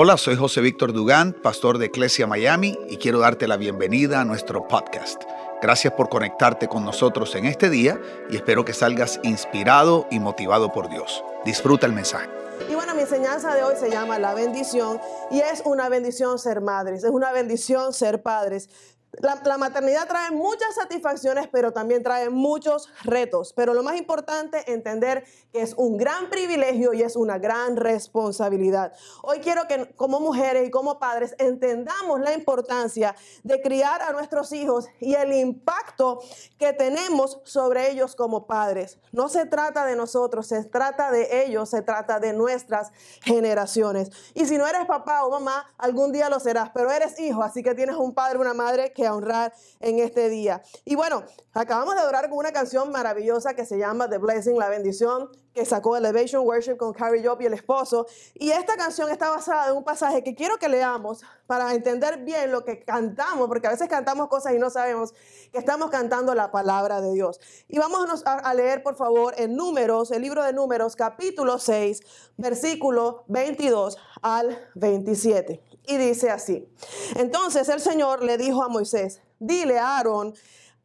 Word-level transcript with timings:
Hola, 0.00 0.16
soy 0.16 0.36
José 0.36 0.60
Víctor 0.60 0.92
Dugán, 0.92 1.32
pastor 1.32 1.76
de 1.76 1.86
Iglesia 1.86 2.28
Miami, 2.28 2.78
y 2.88 2.98
quiero 2.98 3.18
darte 3.18 3.48
la 3.48 3.56
bienvenida 3.56 4.20
a 4.20 4.24
nuestro 4.24 4.68
podcast. 4.68 5.24
Gracias 5.60 5.92
por 5.94 6.08
conectarte 6.08 6.68
con 6.68 6.84
nosotros 6.84 7.34
en 7.34 7.46
este 7.46 7.68
día 7.68 8.00
y 8.30 8.36
espero 8.36 8.64
que 8.64 8.74
salgas 8.74 9.18
inspirado 9.24 10.06
y 10.08 10.20
motivado 10.20 10.70
por 10.70 10.88
Dios. 10.88 11.24
Disfruta 11.44 11.86
el 11.86 11.94
mensaje. 11.94 12.28
Y 12.70 12.76
bueno, 12.76 12.94
mi 12.94 13.00
enseñanza 13.02 13.52
de 13.56 13.64
hoy 13.64 13.74
se 13.74 13.90
llama 13.90 14.20
La 14.20 14.34
bendición 14.34 15.00
y 15.32 15.40
es 15.40 15.62
una 15.64 15.88
bendición 15.88 16.38
ser 16.38 16.60
madres, 16.60 17.02
es 17.02 17.10
una 17.10 17.32
bendición 17.32 17.92
ser 17.92 18.22
padres. 18.22 18.70
La, 19.12 19.58
maternidad 19.58 20.06
trae 20.06 20.30
muchas 20.30 20.74
satisfacciones, 20.74 21.48
pero 21.48 21.72
también 21.72 22.02
trae 22.02 22.28
muchos 22.28 22.88
retos. 23.02 23.52
Pero 23.54 23.74
lo 23.74 23.82
más 23.82 23.96
importante, 23.96 24.70
entender 24.70 25.24
que 25.52 25.62
es 25.62 25.74
un 25.76 25.96
gran 25.96 26.28
privilegio 26.28 26.92
y 26.92 27.02
es 27.02 27.16
una 27.16 27.38
gran 27.38 27.76
responsabilidad. 27.76 28.92
Hoy 29.22 29.40
quiero 29.40 29.66
que 29.66 29.92
como 29.96 30.20
mujeres 30.20 30.68
y 30.68 30.70
como 30.70 30.98
padres 30.98 31.34
entendamos 31.38 32.20
la 32.20 32.34
importancia 32.34 33.16
de 33.42 33.60
criar 33.62 34.02
a 34.02 34.12
nuestros 34.12 34.52
hijos 34.52 34.86
y 35.00 35.14
el 35.14 35.32
impacto 35.32 36.20
que 36.58 36.72
tenemos 36.74 37.40
sobre 37.44 37.90
ellos 37.90 38.14
como 38.14 38.46
padres. 38.46 38.98
No 39.10 39.28
se 39.28 39.46
trata 39.46 39.84
de 39.86 39.96
nosotros, 39.96 40.46
se 40.46 40.64
trata 40.64 41.10
de 41.10 41.44
ellos, 41.44 41.70
se 41.70 41.82
trata 41.82 42.20
de 42.20 42.34
nuestras 42.34 42.92
generaciones. 43.22 44.10
Y 44.34 44.44
si 44.44 44.58
no 44.58 44.66
eres 44.66 44.84
papá 44.86 45.24
o 45.24 45.30
mamá, 45.30 45.66
algún 45.78 46.12
día 46.12 46.28
lo 46.28 46.38
serás, 46.38 46.70
pero 46.74 46.90
eres 46.90 47.18
hijo, 47.18 47.42
así 47.42 47.62
que 47.62 47.74
tienes 47.74 47.96
un 47.96 48.14
padre 48.14 48.38
una 48.38 48.54
madre 48.54 48.92
que 48.98 49.08
honrar 49.08 49.52
en 49.78 50.00
este 50.00 50.28
día. 50.28 50.60
Y 50.84 50.96
bueno, 50.96 51.22
acabamos 51.54 51.94
de 51.94 52.02
orar 52.02 52.28
con 52.28 52.38
una 52.38 52.50
canción 52.50 52.90
maravillosa 52.90 53.54
que 53.54 53.64
se 53.64 53.78
llama 53.78 54.10
The 54.10 54.18
Blessing, 54.18 54.58
la 54.58 54.68
bendición, 54.68 55.30
que 55.54 55.64
sacó 55.64 55.96
Elevation 55.96 56.44
Worship 56.44 56.76
con 56.76 56.92
Carrie 56.92 57.24
Job 57.24 57.40
y 57.40 57.46
el 57.46 57.54
esposo. 57.54 58.06
Y 58.34 58.50
esta 58.50 58.76
canción 58.76 59.08
está 59.08 59.30
basada 59.30 59.70
en 59.70 59.76
un 59.76 59.84
pasaje 59.84 60.24
que 60.24 60.34
quiero 60.34 60.58
que 60.58 60.68
leamos 60.68 61.22
para 61.48 61.72
entender 61.72 62.18
bien 62.18 62.52
lo 62.52 62.62
que 62.62 62.84
cantamos, 62.84 63.48
porque 63.48 63.68
a 63.68 63.70
veces 63.70 63.88
cantamos 63.88 64.28
cosas 64.28 64.52
y 64.52 64.58
no 64.58 64.68
sabemos 64.68 65.14
que 65.50 65.56
estamos 65.56 65.88
cantando 65.90 66.34
la 66.34 66.50
palabra 66.50 67.00
de 67.00 67.14
Dios. 67.14 67.40
Y 67.68 67.78
vamos 67.78 68.22
a 68.26 68.54
leer, 68.54 68.82
por 68.82 68.96
favor, 68.96 69.34
en 69.38 69.56
Números, 69.56 70.10
el 70.10 70.20
libro 70.20 70.44
de 70.44 70.52
Números, 70.52 70.94
capítulo 70.94 71.58
6, 71.58 72.02
versículo 72.36 73.24
22 73.28 73.96
al 74.20 74.58
27 74.74 75.62
y 75.86 75.96
dice 75.96 76.30
así. 76.30 76.68
Entonces 77.16 77.70
el 77.70 77.80
Señor 77.80 78.22
le 78.22 78.36
dijo 78.36 78.62
a 78.62 78.68
Moisés, 78.68 79.22
dile 79.38 79.78
a 79.78 79.96
Aarón 79.96 80.34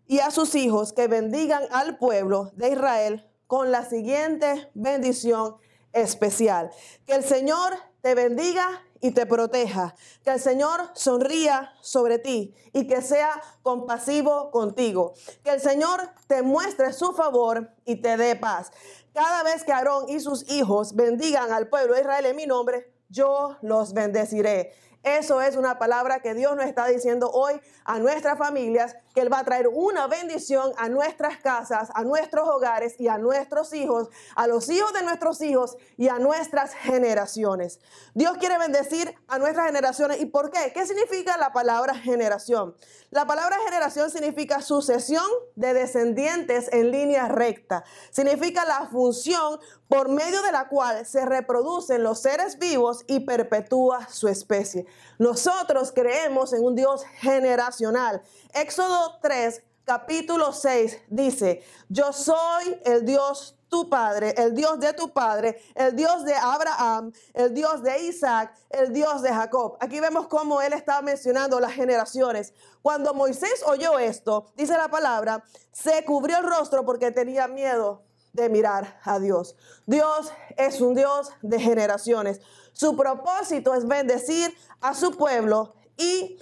y 0.07 0.19
a 0.19 0.31
sus 0.31 0.55
hijos 0.55 0.93
que 0.93 1.09
bendigan 1.09 1.63
al 1.71 1.97
pueblo 1.97 2.51
de 2.55 2.69
Israel 2.69 3.29
con 3.47 3.69
la 3.69 3.83
siguiente 3.83 4.71
bendición 4.73 5.57
especial. 5.91 6.71
Que 7.05 7.15
el 7.15 7.23
Señor 7.25 7.73
te 8.01 8.15
bendiga 8.15 8.81
y 9.03 9.11
te 9.11 9.25
proteja. 9.25 9.93
Que 10.23 10.31
el 10.31 10.39
Señor 10.39 10.79
sonría 10.93 11.73
sobre 11.81 12.19
ti 12.19 12.55
y 12.71 12.87
que 12.87 13.01
sea 13.01 13.29
compasivo 13.61 14.49
contigo. 14.49 15.13
Que 15.43 15.51
el 15.51 15.59
Señor 15.59 15.99
te 16.27 16.41
muestre 16.41 16.93
su 16.93 17.11
favor 17.11 17.69
y 17.85 17.97
te 17.97 18.15
dé 18.15 18.37
paz. 18.37 18.71
Cada 19.13 19.43
vez 19.43 19.65
que 19.65 19.73
Aarón 19.73 20.07
y 20.07 20.21
sus 20.21 20.49
hijos 20.49 20.95
bendigan 20.95 21.51
al 21.51 21.67
pueblo 21.67 21.95
de 21.95 22.01
Israel 22.01 22.25
en 22.27 22.35
mi 22.37 22.47
nombre, 22.47 22.91
yo 23.09 23.57
los 23.61 23.93
bendeciré. 23.93 24.71
Eso 25.03 25.41
es 25.41 25.57
una 25.57 25.77
palabra 25.77 26.21
que 26.21 26.33
Dios 26.33 26.55
nos 26.55 26.65
está 26.65 26.87
diciendo 26.87 27.29
hoy 27.29 27.59
a 27.83 27.99
nuestras 27.99 28.37
familias, 28.37 28.95
que 29.13 29.21
Él 29.21 29.31
va 29.31 29.39
a 29.39 29.43
traer 29.43 29.67
una 29.67 30.07
bendición 30.07 30.73
a 30.77 30.89
nuestras 30.89 31.37
casas, 31.37 31.89
a 31.93 32.03
nuestros 32.03 32.47
hogares 32.47 32.99
y 32.99 33.07
a 33.07 33.17
nuestros 33.17 33.73
hijos, 33.73 34.09
a 34.35 34.47
los 34.47 34.69
hijos 34.69 34.93
de 34.93 35.03
nuestros 35.03 35.41
hijos 35.41 35.77
y 35.97 36.07
a 36.07 36.19
nuestras 36.19 36.73
generaciones. 36.73 37.79
Dios 38.13 38.37
quiere 38.37 38.57
bendecir 38.57 39.13
a 39.27 39.37
nuestras 39.39 39.67
generaciones. 39.67 40.19
¿Y 40.21 40.25
por 40.25 40.51
qué? 40.51 40.71
¿Qué 40.73 40.85
significa 40.85 41.37
la 41.37 41.53
palabra 41.53 41.95
generación? 41.95 42.75
La 43.11 43.27
palabra 43.27 43.57
generación 43.65 44.09
significa 44.09 44.61
sucesión 44.61 45.25
de 45.55 45.73
descendientes 45.73 46.71
en 46.73 46.91
línea 46.91 47.27
recta. 47.27 47.83
Significa 48.09 48.65
la 48.65 48.87
función 48.87 49.59
por 49.87 50.09
medio 50.09 50.41
de 50.41 50.51
la 50.51 50.67
cual 50.67 51.05
se 51.05 51.23
reproducen 51.23 52.01
los 52.01 52.19
seres 52.19 52.57
vivos 52.57 53.03
y 53.05 53.19
perpetúa 53.19 54.07
su 54.09 54.27
especie. 54.27 54.87
Nosotros 55.19 55.91
creemos 55.93 56.53
en 56.53 56.63
un 56.63 56.75
Dios 56.75 57.03
generacional. 57.19 58.23
Éxodo 58.55 59.02
3, 59.21 59.61
capítulo 59.85 60.51
6 60.53 60.99
dice, 61.07 61.63
yo 61.89 62.13
soy 62.13 62.79
el 62.85 63.05
Dios 63.05 63.57
tu 63.69 63.89
padre, 63.89 64.35
el 64.37 64.53
Dios 64.53 64.79
de 64.79 64.93
tu 64.93 65.11
padre, 65.11 65.59
el 65.73 65.95
Dios 65.95 66.23
de 66.25 66.35
Abraham, 66.35 67.11
el 67.33 67.53
Dios 67.53 67.81
de 67.81 68.03
Isaac, 68.03 68.53
el 68.69 68.93
Dios 68.93 69.23
de 69.23 69.33
Jacob. 69.33 69.77
Aquí 69.79 69.99
vemos 69.99 70.27
cómo 70.27 70.61
él 70.61 70.73
está 70.73 71.01
mencionando 71.01 71.59
las 71.59 71.73
generaciones. 71.73 72.53
Cuando 72.83 73.15
Moisés 73.15 73.63
oyó 73.65 73.97
esto, 73.97 74.45
dice 74.55 74.77
la 74.77 74.89
palabra, 74.89 75.43
se 75.71 76.05
cubrió 76.05 76.37
el 76.37 76.45
rostro 76.45 76.85
porque 76.85 77.09
tenía 77.09 77.47
miedo 77.47 78.03
de 78.31 78.47
mirar 78.49 78.99
a 79.03 79.19
Dios. 79.19 79.55
Dios 79.87 80.31
es 80.55 80.79
un 80.79 80.93
Dios 80.93 81.31
de 81.41 81.59
generaciones. 81.59 82.41
Su 82.73 82.95
propósito 82.95 83.73
es 83.73 83.87
bendecir 83.87 84.55
a 84.81 84.93
su 84.93 85.17
pueblo 85.17 85.73
y 85.97 86.39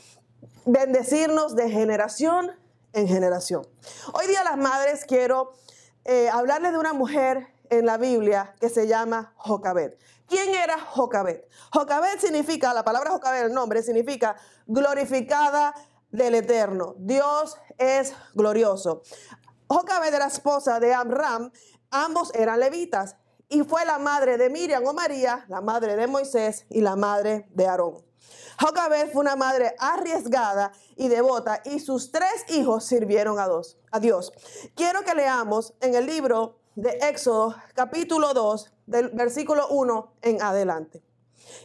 bendecirnos 0.66 1.56
de 1.56 1.70
generación 1.70 2.52
en 2.94 3.08
generación. 3.08 3.68
Hoy 4.14 4.28
día 4.28 4.44
las 4.44 4.58
madres 4.58 5.06
quiero 5.06 5.54
eh, 6.06 6.30
hablarles 6.30 6.72
de 6.72 6.78
una 6.78 6.94
mujer 6.94 7.48
en 7.70 7.86
la 7.86 7.98
Biblia 7.98 8.56
que 8.60 8.70
se 8.70 8.88
llama 8.88 9.34
Jocabet. 9.38 9.98
¿Quién 10.28 10.54
era 10.56 10.80
Jocabet? 10.80 11.48
Jocabet 11.74 12.20
significa, 12.20 12.74
la 12.74 12.84
palabra 12.84 13.12
Jocabet, 13.12 13.46
el 13.46 13.54
nombre, 13.54 13.82
significa 13.84 14.36
glorificada 14.66 15.74
del 16.12 16.36
Eterno. 16.36 16.96
Dios 16.98 17.58
es 17.78 18.14
glorioso. 18.34 19.02
Jocabet 19.68 20.14
era 20.14 20.28
esposa 20.28 20.80
de 20.80 20.94
Amram, 20.94 21.52
ambos 21.90 22.34
eran 22.34 22.60
levitas 22.60 23.16
y 23.48 23.64
fue 23.64 23.86
la 23.86 24.00
madre 24.00 24.38
de 24.38 24.50
Miriam 24.50 24.86
o 24.86 24.94
María, 24.94 25.46
la 25.48 25.62
madre 25.62 25.96
de 25.96 26.08
Moisés 26.08 26.66
y 26.70 26.82
la 26.82 26.96
madre 26.96 27.48
de 27.52 27.68
Aarón. 27.68 28.11
Jocabet 28.62 29.12
fue 29.12 29.22
una 29.22 29.36
madre 29.36 29.74
arriesgada 29.80 30.72
y 30.96 31.08
devota 31.08 31.64
y 31.66 31.80
sus 31.80 32.12
tres 32.12 32.46
hijos 32.50 32.86
sirvieron 32.86 33.40
a, 33.40 33.50
a 33.90 34.00
Dios. 34.00 34.32
Quiero 34.76 35.02
que 35.02 35.16
leamos 35.16 35.74
en 35.82 35.96
el 35.96 36.06
libro 36.06 36.60
de 36.76 36.92
Éxodo 37.02 37.56
capítulo 37.74 38.36
2 38.36 38.72
del 38.86 39.10
versículo 39.10 39.68
1 39.70 40.14
en 40.22 40.44
adelante. 40.44 41.02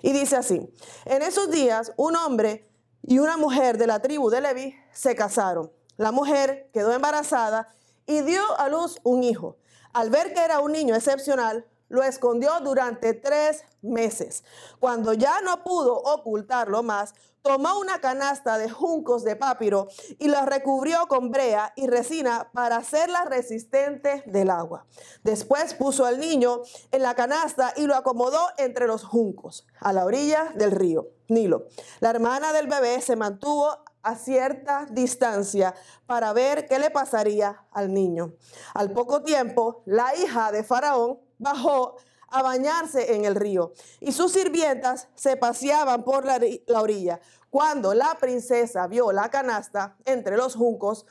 Y 0.00 0.12
dice 0.12 0.36
así, 0.36 0.72
en 1.04 1.20
esos 1.20 1.50
días 1.50 1.92
un 1.98 2.16
hombre 2.16 2.66
y 3.02 3.18
una 3.18 3.36
mujer 3.36 3.76
de 3.76 3.86
la 3.86 4.00
tribu 4.00 4.30
de 4.30 4.40
Leví 4.40 4.74
se 4.94 5.14
casaron. 5.14 5.70
La 5.98 6.12
mujer 6.12 6.70
quedó 6.72 6.94
embarazada 6.94 7.68
y 8.06 8.22
dio 8.22 8.40
a 8.58 8.70
luz 8.70 9.00
un 9.02 9.22
hijo. 9.22 9.58
Al 9.92 10.08
ver 10.08 10.32
que 10.32 10.40
era 10.40 10.60
un 10.60 10.72
niño 10.72 10.94
excepcional, 10.94 11.66
lo 11.88 12.02
escondió 12.02 12.60
durante 12.60 13.14
tres 13.14 13.64
meses. 13.82 14.44
Cuando 14.80 15.12
ya 15.12 15.41
no 15.41 15.62
pudo 15.62 15.97
ocultarlo 15.97 16.82
más, 16.82 17.14
tomó 17.42 17.78
una 17.78 18.00
canasta 18.00 18.58
de 18.58 18.69
juncos 18.69 19.22
de 19.22 19.36
papiro 19.36 19.86
y 20.19 20.26
la 20.26 20.44
recubrió 20.44 21.06
con 21.06 21.30
brea 21.30 21.72
y 21.76 21.86
resina 21.86 22.50
para 22.52 22.76
hacerla 22.76 23.24
resistente 23.24 24.24
del 24.26 24.50
agua. 24.50 24.86
Después 25.22 25.74
puso 25.74 26.06
al 26.06 26.19
niño 26.19 26.62
en 26.91 27.02
la 27.02 27.14
canasta 27.14 27.72
y 27.76 27.86
lo 27.86 27.94
acomodó 27.94 28.41
entre 28.58 28.88
los 28.88 29.04
juncos, 29.04 29.64
a 29.78 29.92
la 29.92 30.04
orilla 30.04 30.53
del 30.56 30.72
río 30.72 31.06
Nilo. 31.28 31.66
La 32.00 32.10
hermana 32.10 32.53
del 32.53 32.66
bebé 32.66 33.00
se 33.00 33.14
mantuvo 33.14 33.68
a 34.03 34.14
cierta 34.16 34.86
distancia 34.91 35.74
para 36.06 36.32
ver 36.32 36.66
qué 36.66 36.78
le 36.78 36.91
pasaría 36.91 37.64
al 37.72 37.92
niño. 37.92 38.34
Al 38.74 38.92
poco 38.92 39.22
tiempo, 39.22 39.82
la 39.84 40.14
hija 40.16 40.53
de 40.53 40.62
Faraón 40.62 41.18
bajó 41.38 41.97
a 42.28 42.42
bañarse 42.42 43.14
en 43.14 43.24
el 43.24 43.34
río 43.34 43.72
y 44.00 44.12
sus 44.12 44.32
sirvientas 44.32 45.08
se 45.14 45.36
paseaban 45.36 46.04
por 46.04 46.24
la, 46.24 46.38
orilla. 46.80 47.21
Cuando 47.50 47.94
la 47.94 48.16
princesa 48.18 48.86
vio 48.86 49.12
la 49.12 49.30
canasta 49.30 49.97
entre 50.04 50.36
los 50.36 50.54
juncos, 50.54 51.06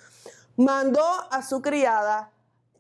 mandó 0.58 1.06
a 1.32 1.42
su 1.42 1.62
criada 1.62 2.32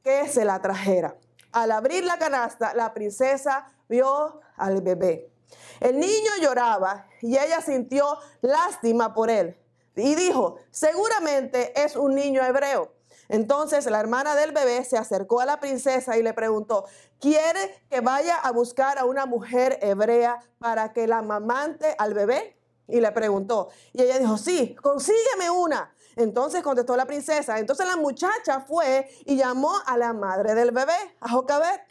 que 0.03 0.27
se 0.27 0.45
la 0.45 0.61
trajera. 0.61 1.17
Al 1.51 1.71
abrir 1.71 2.03
la 2.03 2.17
canasta, 2.19 2.73
la 2.73 2.93
princesa 2.93 3.67
vio 3.87 4.41
al 4.57 4.81
bebé. 4.81 5.31
El 5.79 5.99
niño 5.99 6.31
lloraba 6.41 7.07
y 7.21 7.37
ella 7.37 7.61
sintió 7.61 8.17
lástima 8.41 9.13
por 9.13 9.29
él 9.29 9.57
y 9.95 10.15
dijo, 10.15 10.57
seguramente 10.71 11.73
es 11.81 11.95
un 11.95 12.15
niño 12.15 12.43
hebreo. 12.43 12.94
Entonces 13.29 13.85
la 13.85 13.99
hermana 13.99 14.35
del 14.35 14.51
bebé 14.51 14.83
se 14.85 14.97
acercó 14.97 15.39
a 15.39 15.45
la 15.45 15.59
princesa 15.59 16.17
y 16.17 16.23
le 16.23 16.33
preguntó, 16.33 16.85
¿quiere 17.19 17.83
que 17.89 18.01
vaya 18.01 18.37
a 18.37 18.51
buscar 18.51 18.97
a 18.97 19.05
una 19.05 19.25
mujer 19.25 19.79
hebrea 19.81 20.39
para 20.59 20.93
que 20.93 21.07
la 21.07 21.21
mamante 21.21 21.95
al 21.97 22.13
bebé? 22.13 22.57
Y 22.87 23.01
le 23.01 23.11
preguntó. 23.11 23.69
Y 23.93 24.03
ella 24.03 24.19
dijo, 24.19 24.37
sí, 24.37 24.75
consígueme 24.81 25.49
una. 25.49 25.91
Entonces 26.15 26.61
contestó 26.61 26.95
la 26.95 27.05
princesa. 27.05 27.57
Entonces 27.57 27.87
la 27.87 27.97
muchacha 27.97 28.61
fue 28.61 29.09
y 29.25 29.37
llamó 29.37 29.73
a 29.85 29.97
la 29.97 30.13
madre 30.13 30.53
del 30.53 30.71
bebé, 30.71 30.95
a 31.19 31.29
Jocabet. 31.29 31.81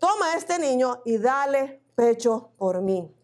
Toma 0.00 0.34
este 0.34 0.58
niño 0.58 1.00
y 1.04 1.18
dale 1.18 1.80
pecho 1.94 2.50
por 2.58 2.80
mí. 2.82 3.14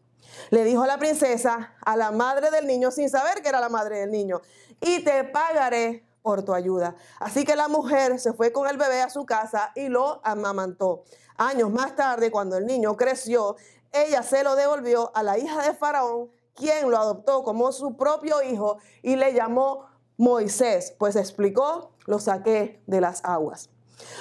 Le 0.50 0.64
dijo 0.64 0.86
la 0.86 0.98
princesa 0.98 1.74
a 1.84 1.96
la 1.96 2.10
madre 2.10 2.50
del 2.50 2.66
niño 2.66 2.90
sin 2.90 3.10
saber 3.10 3.42
que 3.42 3.48
era 3.48 3.60
la 3.60 3.68
madre 3.68 4.00
del 4.00 4.10
niño, 4.10 4.40
y 4.80 5.02
te 5.02 5.24
pagaré 5.24 6.07
por 6.28 6.42
tu 6.42 6.52
ayuda. 6.52 6.94
Así 7.20 7.46
que 7.46 7.56
la 7.56 7.68
mujer 7.68 8.20
se 8.20 8.34
fue 8.34 8.52
con 8.52 8.68
el 8.68 8.76
bebé 8.76 9.00
a 9.00 9.08
su 9.08 9.24
casa 9.24 9.72
y 9.74 9.88
lo 9.88 10.20
amamantó. 10.22 11.04
Años 11.38 11.70
más 11.70 11.96
tarde, 11.96 12.30
cuando 12.30 12.58
el 12.58 12.66
niño 12.66 12.98
creció, 12.98 13.56
ella 13.92 14.22
se 14.22 14.44
lo 14.44 14.54
devolvió 14.54 15.10
a 15.16 15.22
la 15.22 15.38
hija 15.38 15.62
de 15.62 15.72
Faraón, 15.72 16.28
quien 16.52 16.90
lo 16.90 16.98
adoptó 16.98 17.42
como 17.44 17.72
su 17.72 17.96
propio 17.96 18.42
hijo 18.42 18.76
y 19.02 19.16
le 19.16 19.32
llamó 19.32 19.86
Moisés, 20.18 20.94
pues 20.98 21.16
explicó, 21.16 21.92
lo 22.04 22.18
saqué 22.18 22.82
de 22.86 23.00
las 23.00 23.24
aguas. 23.24 23.70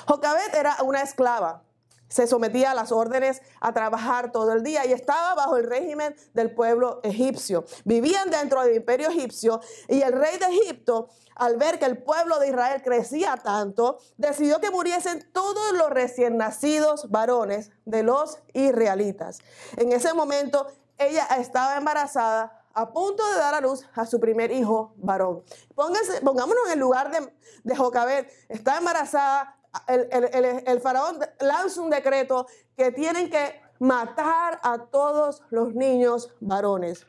Jocabet 0.07 0.53
era 0.53 0.77
una 0.83 1.01
esclava 1.01 1.66
se 2.07 2.27
sometía 2.27 2.71
a 2.71 2.75
las 2.75 2.91
órdenes 2.91 3.41
a 3.59 3.73
trabajar 3.73 4.31
todo 4.31 4.53
el 4.53 4.63
día 4.63 4.85
y 4.85 4.93
estaba 4.93 5.35
bajo 5.35 5.57
el 5.57 5.65
régimen 5.65 6.15
del 6.33 6.53
pueblo 6.53 6.99
egipcio. 7.03 7.65
Vivían 7.85 8.29
dentro 8.29 8.61
del 8.61 8.75
imperio 8.75 9.09
egipcio 9.09 9.61
y 9.87 10.01
el 10.01 10.13
rey 10.13 10.37
de 10.37 10.45
Egipto, 10.45 11.09
al 11.35 11.57
ver 11.57 11.79
que 11.79 11.85
el 11.85 12.01
pueblo 12.01 12.39
de 12.39 12.49
Israel 12.49 12.81
crecía 12.83 13.37
tanto, 13.37 13.99
decidió 14.17 14.59
que 14.59 14.71
muriesen 14.71 15.29
todos 15.31 15.73
los 15.73 15.89
recién 15.89 16.37
nacidos 16.37 17.09
varones 17.11 17.71
de 17.85 18.03
los 18.03 18.39
israelitas. 18.53 19.39
En 19.75 19.91
ese 19.91 20.13
momento 20.13 20.67
ella 20.97 21.25
estaba 21.37 21.77
embarazada 21.77 22.57
a 22.73 22.93
punto 22.93 23.27
de 23.31 23.39
dar 23.39 23.55
a 23.55 23.61
luz 23.61 23.83
a 23.95 24.05
su 24.05 24.19
primer 24.19 24.51
hijo 24.51 24.93
varón. 24.97 25.43
pongámonos 25.75 26.67
en 26.67 26.73
el 26.73 26.79
lugar 26.79 27.09
de, 27.09 27.33
de 27.63 27.75
Jocabet. 27.75 28.31
Está 28.49 28.77
embarazada, 28.77 29.56
el, 29.87 30.81
faraón 30.81 31.19
lanza 31.39 31.81
un 31.81 31.89
decreto 31.89 32.47
que 32.75 32.91
tienen 32.91 33.29
que 33.29 33.61
matar 33.79 34.59
a 34.63 34.85
todos 34.85 35.43
los 35.49 35.73
niños 35.73 36.31
varones. 36.39 37.05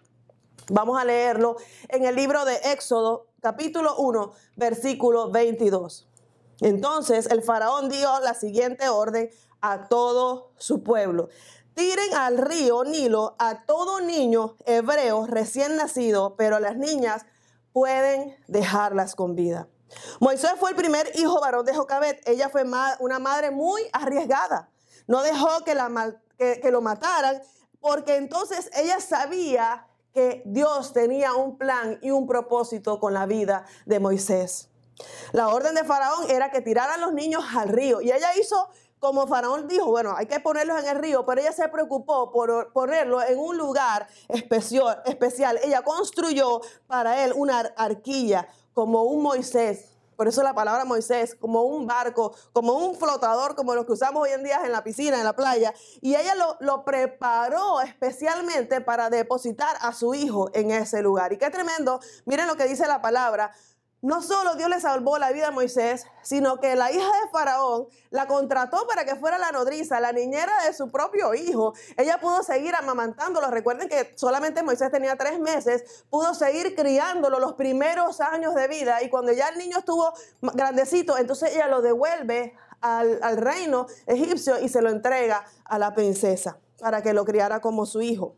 Vamos 0.71 1.01
a 1.01 1.05
leerlo 1.05 1.57
en 1.89 2.05
el 2.05 2.15
libro 2.15 2.45
de 2.45 2.57
Éxodo, 2.73 3.27
capítulo 3.41 3.97
1, 3.97 4.33
versículo 4.57 5.31
22. 5.31 6.07
Entonces 6.61 7.27
el 7.31 7.43
faraón 7.43 7.89
dio 7.89 8.21
la 8.21 8.35
siguiente 8.35 8.89
orden 8.89 9.31
a 9.61 9.89
todo 9.89 10.51
su 10.59 10.83
pueblo. 10.83 11.29
Tiren 11.75 12.13
al 12.15 12.39
río 12.39 12.85
Nilo 12.85 13.37
a 13.39 13.65
todo 13.65 14.01
niño 14.01 14.57
hebreo 14.67 15.27
recién 15.27 15.77
nacido, 15.77 16.35
pero 16.37 16.59
las 16.59 16.77
niñas 16.77 17.25
pueden 17.73 18.37
dejarlas 18.49 19.15
con 19.15 19.37
vida. 19.37 19.69
Moisés 20.21 20.53
fue 20.59 20.71
el 20.71 20.77
primer 20.77 21.11
hijo 21.15 21.41
varón 21.41 21.65
de 21.65 21.75
Jocabet. 21.75 22.21
Ella 22.29 22.49
fue 22.49 22.65
una 23.01 23.19
madre 23.19 23.51
muy 23.51 23.83
arriesgada. 23.93 24.71
No 25.07 25.23
dejó 25.23 25.65
que, 25.65 25.75
lo 26.71 26.81
mataran 26.81 27.41
porque 27.81 28.17
entonces 28.17 28.71
ella 28.75 29.01
sabía 29.01 29.87
que 30.13 30.43
Dios 30.45 30.93
tenía 30.93 31.35
un 31.35 31.57
plan 31.57 31.99
y 32.03 32.11
un 32.11 32.27
propósito 32.27 33.01
con 33.01 33.15
la 33.15 33.27
vida 33.27 33.65
de 33.87 34.01
Moisés. 34.01 34.69
La 35.33 35.49
orden 35.49 35.75
de 35.75 35.85
Faraón 35.85 36.29
era 36.29 36.51
que 36.51 36.61
tiraran 36.61 37.01
los 37.01 37.13
niños 37.13 37.45
al 37.55 37.69
río 37.69 38.01
y 38.01 38.11
ella 38.11 38.35
hizo 38.37 38.69
como 38.99 39.29
Faraón 39.29 39.69
dijo, 39.69 39.87
bueno, 39.87 40.15
hay 40.17 40.27
que 40.27 40.41
ponerlos 40.41 40.81
en 40.81 40.89
el 40.89 40.99
río, 40.99 41.25
pero 41.25 41.41
ella 41.41 41.53
se 41.53 41.69
preocupó 41.69 42.33
por 42.33 42.73
ponerlo 42.73 43.23
en 43.23 43.39
un 43.39 43.57
lugar 43.57 44.09
especial. 44.29 45.61
Ella 45.63 45.83
construyó 45.83 46.61
para 46.89 47.25
él 47.25 47.33
una 47.37 47.61
arquilla 47.77 48.49
como 48.79 49.03
un 49.03 49.25
Moisés. 49.25 49.87
Por 50.15 50.29
eso 50.29 50.41
la 50.45 50.55
palabra 50.55 50.85
Moisés, 50.85 51.35
como 51.35 51.63
un 51.63 51.89
barco, 51.89 52.33
como 52.53 52.75
un 52.75 52.95
flotador, 52.95 53.57
como 53.57 53.75
los 53.75 53.87
que 53.87 53.91
usamos 53.91 54.23
hoy 54.23 54.31
en 54.31 54.45
día 54.45 54.61
en 54.65 54.71
la 54.71 54.85
piscina, 54.85 55.19
en 55.19 55.25
la 55.25 55.35
playa. 55.35 55.75
Y 56.01 56.15
ella 56.15 56.37
lo, 56.37 56.57
lo 56.61 56.85
preparó 56.85 57.81
especialmente 57.81 58.81
para 58.81 59.11
depositar 59.11 59.77
a 59.81 59.93
su 59.93 60.15
hijo 60.15 60.49
en 60.55 60.71
ese 60.71 61.03
lugar. 61.03 61.33
Y 61.33 61.39
qué 61.39 61.51
tremendo, 61.51 61.99
miren 62.25 62.47
lo 62.47 62.55
que 62.55 62.69
dice 62.69 62.87
la 62.87 63.03
palabra. 63.03 63.51
No 64.01 64.23
solo 64.23 64.55
Dios 64.55 64.71
le 64.71 64.81
salvó 64.81 65.19
la 65.19 65.33
vida 65.33 65.49
a 65.49 65.51
Moisés, 65.51 66.07
sino 66.23 66.61
que 66.61 66.77
la 66.77 66.93
hija 66.93 67.05
de 67.05 67.31
Faraón 67.33 67.89
la 68.11 68.29
contrató 68.29 68.87
para 68.87 69.05
que 69.05 69.17
fuera 69.17 69.39
la 69.39 69.51
nodriza, 69.51 69.99
la 69.99 70.13
niñera 70.13 70.53
de 70.67 70.73
su 70.73 70.93
propio 70.93 71.35
hijo. 71.35 71.75
Ella 71.97 72.19
pudo 72.21 72.45
seguir 72.45 72.77
amamantándolo. 72.77 73.51
Recuerden 73.51 73.89
que 73.89 74.13
solamente 74.15 74.63
Moisés 74.63 74.93
tenía 74.93 75.17
tres 75.17 75.41
meses, 75.41 76.05
pudo 76.11 76.33
seguir 76.35 76.77
criándolo 76.77 77.41
los 77.41 77.55
primeros 77.55 78.21
años 78.21 78.55
de 78.55 78.69
vida. 78.69 79.03
Y 79.03 79.11
cuando 79.11 79.33
ya 79.33 79.49
el 79.49 79.59
niño 79.59 79.79
estuvo 79.79 80.13
grandecito, 80.43 81.19
entonces 81.19 81.57
ella 81.57 81.67
lo 81.67 81.83
devuelve 81.83 82.55
al, 82.81 83.19
al 83.21 83.37
reino 83.37 83.89
egipcio 84.07 84.61
y 84.61 84.69
se 84.69 84.81
lo 84.81 84.91
entrega 84.91 85.45
a 85.65 85.77
la 85.77 85.93
princesa 85.95 86.61
para 86.79 87.03
que 87.03 87.13
lo 87.13 87.25
criara 87.25 87.61
como 87.61 87.85
su 87.85 88.01
hijo 88.01 88.37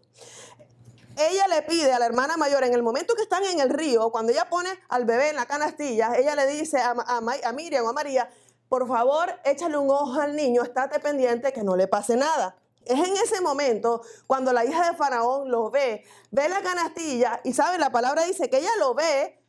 ella 1.29 1.47
le 1.49 1.63
pide 1.63 1.93
a 1.93 1.99
la 1.99 2.07
hermana 2.07 2.37
mayor, 2.37 2.65
en 2.65 2.75
el 2.75 2.83
momento 2.83 3.15
que 3.15 3.23
están 3.23 3.45
en 3.45 3.61
el 3.61 3.71
río, 3.71 4.11
cuando 4.11 4.33
ella 4.33 4.49
pone 4.49 4.69
al 4.89 5.05
bebé 5.05 5.31
en 5.31 5.37
la 5.37 5.47
canastilla, 5.47 6.15
ella 6.17 6.35
le 6.35 6.47
dice 6.47 6.79
a, 6.79 6.91
a, 6.91 7.53
Miriam 7.53 7.85
o 7.85 7.89
a 7.89 7.93
María, 7.93 8.31
por 8.69 8.87
favor, 8.87 9.31
échale 9.45 9.77
un 9.77 9.91
ojo 9.91 10.21
al 10.21 10.37
niño, 10.37 10.63
estate 10.63 11.01
pendiente 11.01 11.53
que 11.53 11.63
no 11.63 11.77
le 11.77 11.89
pase 11.89 12.17
nada. 12.17 12.57
Es 12.85 12.99
en 12.99 13.17
ese 13.17 13.41
momento 13.41 14.03
cuando 14.27 14.53
la 14.53 14.65
hija 14.65 14.91
de 14.91 14.97
Faraón 14.97 15.51
lo 15.51 15.71
ve, 15.71 16.05
ve 16.31 16.49
la 16.49 16.63
canastilla 16.63 17.41
y 17.45 17.53
sabe, 17.53 17.79
la 17.79 17.91
palabra 17.91 18.25
dice 18.25 18.49
que 18.49 18.59
ella 18.59 18.71
lo 18.79 18.95
ve 18.95 19.43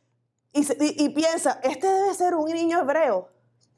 y, 0.52 0.66
y 1.04 1.08
piensa, 1.10 1.60
este 1.62 1.86
debe 1.86 2.14
ser 2.14 2.34
un 2.34 2.50
niño 2.50 2.80
hebreo. 2.80 3.28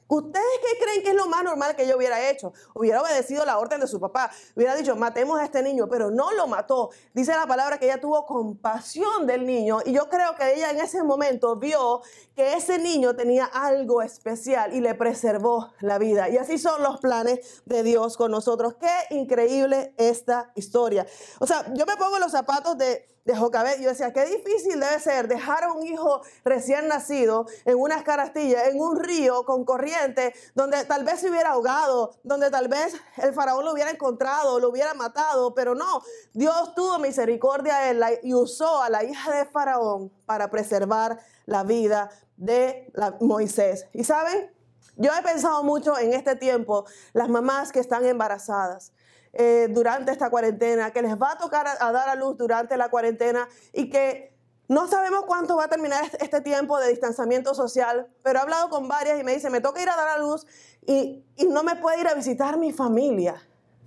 ¿Ustedes 0.06 0.44
qué 0.60 0.84
creen 0.84 1.02
que 1.02 1.10
es 1.10 1.14
lo 1.14 1.26
más 1.26 1.42
normal 1.42 1.74
que 1.74 1.86
yo 1.86 1.96
hubiera 1.96 2.30
hecho? 2.30 2.52
Hubiera 2.74 3.00
obedecido 3.00 3.44
la 3.44 3.58
orden 3.58 3.80
de 3.80 3.86
su 3.86 3.98
papá. 3.98 4.30
Hubiera 4.54 4.74
dicho, 4.74 4.94
matemos 4.96 5.40
a 5.40 5.44
este 5.44 5.62
niño, 5.62 5.88
pero 5.88 6.10
no 6.10 6.32
lo 6.32 6.46
mató. 6.46 6.90
Dice 7.14 7.32
la 7.32 7.46
palabra 7.46 7.78
que 7.78 7.86
ella 7.86 8.00
tuvo 8.00 8.26
compasión 8.26 9.26
del 9.26 9.46
niño 9.46 9.78
y 9.84 9.92
yo 9.92 10.08
creo 10.08 10.34
que 10.36 10.54
ella 10.54 10.70
en 10.70 10.78
ese 10.78 11.02
momento 11.02 11.56
vio 11.56 12.02
que 12.36 12.54
ese 12.54 12.78
niño 12.78 13.16
tenía 13.16 13.46
algo 13.46 14.02
especial 14.02 14.74
y 14.74 14.80
le 14.80 14.94
preservó 14.94 15.72
la 15.80 15.98
vida. 15.98 16.28
Y 16.28 16.36
así 16.36 16.58
son 16.58 16.82
los 16.82 17.00
planes 17.00 17.62
de 17.64 17.82
Dios 17.82 18.16
con 18.16 18.30
nosotros. 18.30 18.74
Qué 18.78 19.14
increíble 19.14 19.94
esta 19.96 20.52
historia. 20.54 21.06
O 21.38 21.46
sea, 21.46 21.72
yo 21.74 21.86
me 21.86 21.96
pongo 21.96 22.18
los 22.18 22.32
zapatos 22.32 22.76
de 22.76 23.13
de 23.24 23.36
Jocabet. 23.36 23.80
Yo 23.80 23.88
decía, 23.88 24.12
qué 24.12 24.24
difícil 24.26 24.80
debe 24.80 24.98
ser 25.00 25.28
dejar 25.28 25.64
a 25.64 25.72
un 25.72 25.86
hijo 25.86 26.22
recién 26.44 26.88
nacido 26.88 27.46
en 27.64 27.78
unas 27.78 28.02
carastillas, 28.02 28.68
en 28.68 28.80
un 28.80 28.98
río 28.98 29.44
con 29.44 29.64
corriente, 29.64 30.34
donde 30.54 30.84
tal 30.84 31.04
vez 31.04 31.20
se 31.20 31.30
hubiera 31.30 31.50
ahogado, 31.50 32.14
donde 32.22 32.50
tal 32.50 32.68
vez 32.68 32.94
el 33.16 33.32
faraón 33.32 33.64
lo 33.64 33.72
hubiera 33.72 33.90
encontrado, 33.90 34.60
lo 34.60 34.70
hubiera 34.70 34.94
matado, 34.94 35.54
pero 35.54 35.74
no, 35.74 36.02
Dios 36.32 36.74
tuvo 36.74 36.98
misericordia 36.98 37.78
de 37.78 37.90
él 37.90 38.04
y 38.22 38.34
usó 38.34 38.82
a 38.82 38.90
la 38.90 39.04
hija 39.04 39.36
de 39.36 39.46
faraón 39.46 40.12
para 40.26 40.50
preservar 40.50 41.18
la 41.46 41.64
vida 41.64 42.10
de 42.36 42.92
Moisés. 43.20 43.86
Y 43.92 44.04
saben, 44.04 44.50
yo 44.96 45.10
he 45.12 45.22
pensado 45.22 45.62
mucho 45.64 45.98
en 45.98 46.12
este 46.12 46.36
tiempo, 46.36 46.84
las 47.12 47.28
mamás 47.28 47.72
que 47.72 47.80
están 47.80 48.04
embarazadas. 48.04 48.92
Eh, 49.36 49.66
durante 49.70 50.12
esta 50.12 50.30
cuarentena, 50.30 50.92
que 50.92 51.02
les 51.02 51.20
va 51.20 51.32
a 51.32 51.38
tocar 51.38 51.66
a, 51.66 51.92
dar 51.92 52.08
a 52.08 52.14
luz 52.14 52.36
durante 52.38 52.76
la 52.76 52.88
cuarentena 52.88 53.48
y 53.72 53.90
que 53.90 54.32
no 54.68 54.86
sabemos 54.86 55.24
cuánto 55.26 55.56
va 55.56 55.64
a 55.64 55.68
terminar 55.68 56.04
este, 56.04 56.24
este, 56.24 56.40
tiempo 56.40 56.78
de 56.78 56.88
distanciamiento 56.88 57.52
social, 57.52 58.06
pero 58.22 58.38
he 58.38 58.42
hablado 58.42 58.70
con 58.70 58.86
varias 58.86 59.18
y 59.18 59.24
me 59.24 59.34
dicen, 59.34 59.50
me 59.50 59.60
toca 59.60 59.82
ir 59.82 59.88
a 59.88 59.96
dar 59.96 60.08
a 60.08 60.18
luz 60.18 60.46
y, 60.86 61.24
y 61.34 61.46
no 61.46 61.64
me 61.64 61.74
puede 61.74 62.00
ir 62.00 62.06
a 62.06 62.14
visitar 62.14 62.58
mi 62.58 62.72
familia 62.72 63.42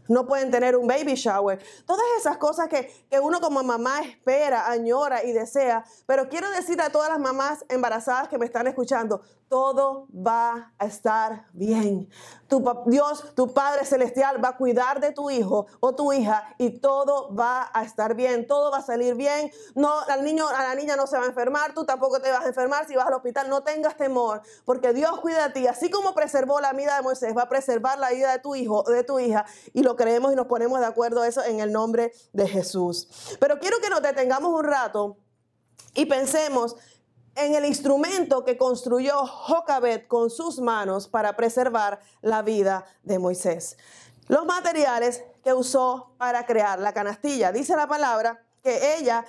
no 0.08 0.26
pueden 0.26 0.52
tener 0.52 0.76
un 0.76 0.88
baby 0.88 1.16
shower. 1.16 1.60
Todas 1.86 2.06
esas 2.20 2.38
cosas 2.38 2.68
que, 2.68 2.92
uno 3.22 3.40
como 3.40 3.64
mamá 3.64 4.02
espera, 4.02 4.70
añora 4.70 5.24
y 5.24 5.32
desea. 5.32 5.84
Pero 6.06 6.30
quiero 6.30 6.50
decir 6.52 6.82
a 6.82 6.90
todas 6.90 7.10
las 7.10 7.20
mamás 7.20 7.66
embarazadas 7.70 8.28
que 8.28 8.38
me 8.38 8.46
están 8.46 8.68
escuchando, 8.68 9.22
todo 9.50 10.08
va 10.14 10.74
a 10.78 10.86
estar 10.86 11.46
bien. 11.54 12.10
Tu, 12.48 12.64
Dios, 12.86 13.24
tu 13.36 13.54
Padre 13.54 13.86
Celestial, 13.86 14.44
va 14.44 14.50
a 14.50 14.58
cuidar 14.58 15.00
de 15.00 15.12
tu 15.12 15.30
hijo 15.30 15.68
o 15.80 15.96
tu 15.96 16.14
hija 16.14 16.56
y 16.58 16.80
todo 16.80 17.34
va 17.34 17.70
a 17.74 17.84
estar 17.84 18.16
bien, 18.16 18.48
todo 18.48 18.72
va 18.72 18.80
a 18.80 18.82
salir 18.82 19.16
bien. 19.16 19.52
No, 19.76 20.00
al 20.02 20.24
niño, 20.24 20.48
a 20.48 20.64
la 20.64 20.76
niña 20.76 20.96
no 20.96 21.08
se 21.08 21.18
va 21.18 21.24
a 21.24 21.28
enfermar, 21.28 21.74
tú 21.74 21.86
tampoco 21.86 22.20
te 22.22 22.32
vas 22.32 22.46
a 22.46 22.48
enfermar 22.48 22.88
si 22.88 22.96
vas 22.96 23.08
al 23.08 23.14
hospital, 23.14 23.50
no 23.50 23.64
tengas 23.64 23.98
temor, 23.98 24.42
porque 24.66 24.94
Dios 24.94 25.20
cuida 25.20 25.48
de 25.48 25.54
ti. 25.54 25.68
Así 25.68 25.90
como 25.90 26.14
preservó 26.14 26.60
la 26.62 26.74
vida 26.74 26.96
de 26.96 27.02
Moisés, 27.02 27.36
va 27.36 27.44
a 27.44 27.50
preservar 27.50 28.00
la 28.00 28.12
vida 28.12 28.32
de 28.32 28.40
tu 28.40 28.56
hijo 28.56 28.84
o 28.86 28.92
de 28.92 29.04
tu 29.04 29.20
hija 29.20 29.46
y 29.74 29.84
lo 29.84 29.96
creemos 29.96 30.34
y 30.34 30.36
nos 30.36 30.48
ponemos 30.48 30.80
de 30.80 30.86
acuerdo 30.86 31.24
eso 31.24 31.44
en 31.44 31.60
el 31.60 31.72
nombre 31.72 32.12
de 32.34 32.48
Jesús. 32.48 33.08
Pero 33.40 33.60
quiero 33.60 33.80
que 33.80 33.90
nos 33.90 34.02
detengamos 34.02 34.54
un 34.54 34.64
rato 34.64 35.18
y 35.94 36.06
pensemos 36.06 36.76
en 37.38 37.54
el 37.54 37.66
instrumento 37.66 38.44
que 38.44 38.58
construyó 38.58 39.26
Jocabet 39.26 40.08
con 40.08 40.30
sus 40.30 40.60
manos 40.60 41.08
para 41.08 41.36
preservar 41.36 42.00
la 42.22 42.42
vida 42.42 42.86
de 43.04 43.20
Moisés. 43.20 43.78
Los 44.28 44.46
materiales 44.46 45.24
que 45.44 45.54
usó 45.54 46.12
para 46.18 46.46
crear 46.46 46.80
la 46.80 46.94
canastilla. 46.94 47.52
Dice 47.52 47.76
la 47.76 47.88
palabra 47.88 48.44
que 48.64 48.98
ella 48.98 49.24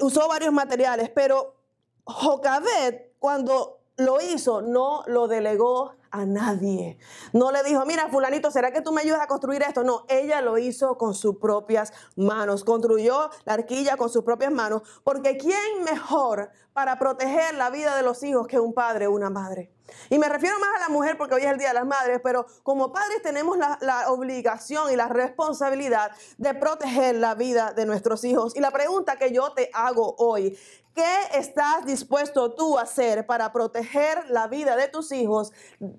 usó 0.00 0.28
varios 0.28 0.52
materiales, 0.52 1.10
pero 1.10 1.56
Jocabet 2.04 3.14
cuando 3.18 3.80
lo 3.96 4.20
hizo 4.20 4.60
no 4.60 5.02
lo 5.06 5.26
delegó 5.26 5.94
a 6.14 6.24
nadie. 6.24 6.96
No 7.32 7.50
le 7.50 7.62
dijo, 7.64 7.84
mira, 7.86 8.08
fulanito, 8.08 8.50
¿será 8.50 8.72
que 8.72 8.80
tú 8.80 8.92
me 8.92 9.00
ayudas 9.00 9.20
a 9.20 9.26
construir 9.26 9.62
esto? 9.62 9.82
No, 9.82 10.04
ella 10.08 10.40
lo 10.40 10.58
hizo 10.58 10.96
con 10.96 11.12
sus 11.12 11.38
propias 11.38 11.92
manos. 12.14 12.62
Construyó 12.62 13.30
la 13.44 13.54
arquilla 13.54 13.96
con 13.96 14.08
sus 14.08 14.22
propias 14.22 14.52
manos. 14.52 14.82
Porque 15.02 15.36
¿quién 15.36 15.82
mejor 15.82 16.50
para 16.72 16.98
proteger 17.00 17.54
la 17.56 17.70
vida 17.70 17.96
de 17.96 18.02
los 18.02 18.22
hijos 18.22 18.46
que 18.46 18.60
un 18.60 18.74
padre 18.74 19.08
o 19.08 19.12
una 19.12 19.28
madre? 19.28 19.72
Y 20.08 20.18
me 20.18 20.28
refiero 20.28 20.58
más 20.60 20.70
a 20.76 20.80
la 20.80 20.88
mujer 20.88 21.18
porque 21.18 21.34
hoy 21.34 21.42
es 21.42 21.50
el 21.50 21.58
Día 21.58 21.68
de 21.68 21.74
las 21.74 21.86
Madres, 21.86 22.20
pero 22.22 22.46
como 22.62 22.90
padres 22.90 23.20
tenemos 23.22 23.58
la, 23.58 23.76
la, 23.82 24.10
obligación 24.10 24.90
y 24.90 24.96
la 24.96 25.08
responsabilidad 25.08 26.10
de 26.38 26.54
proteger 26.54 27.16
la 27.16 27.34
vida 27.34 27.72
de 27.74 27.84
nuestros 27.84 28.24
hijos. 28.24 28.56
Y 28.56 28.60
la 28.60 28.70
pregunta 28.70 29.16
que 29.16 29.30
yo 29.30 29.52
te 29.52 29.70
hago 29.74 30.14
hoy, 30.18 30.56
¿Qué 30.94 31.38
estás 31.40 31.84
dispuesto 31.84 32.54
tú 32.54 32.78
a 32.78 32.82
hacer 32.82 33.26
para 33.26 33.52
proteger 33.52 34.30
la 34.30 34.46
vida 34.46 34.76
de 34.76 34.86
tus 34.86 35.10
hijos 35.10 35.52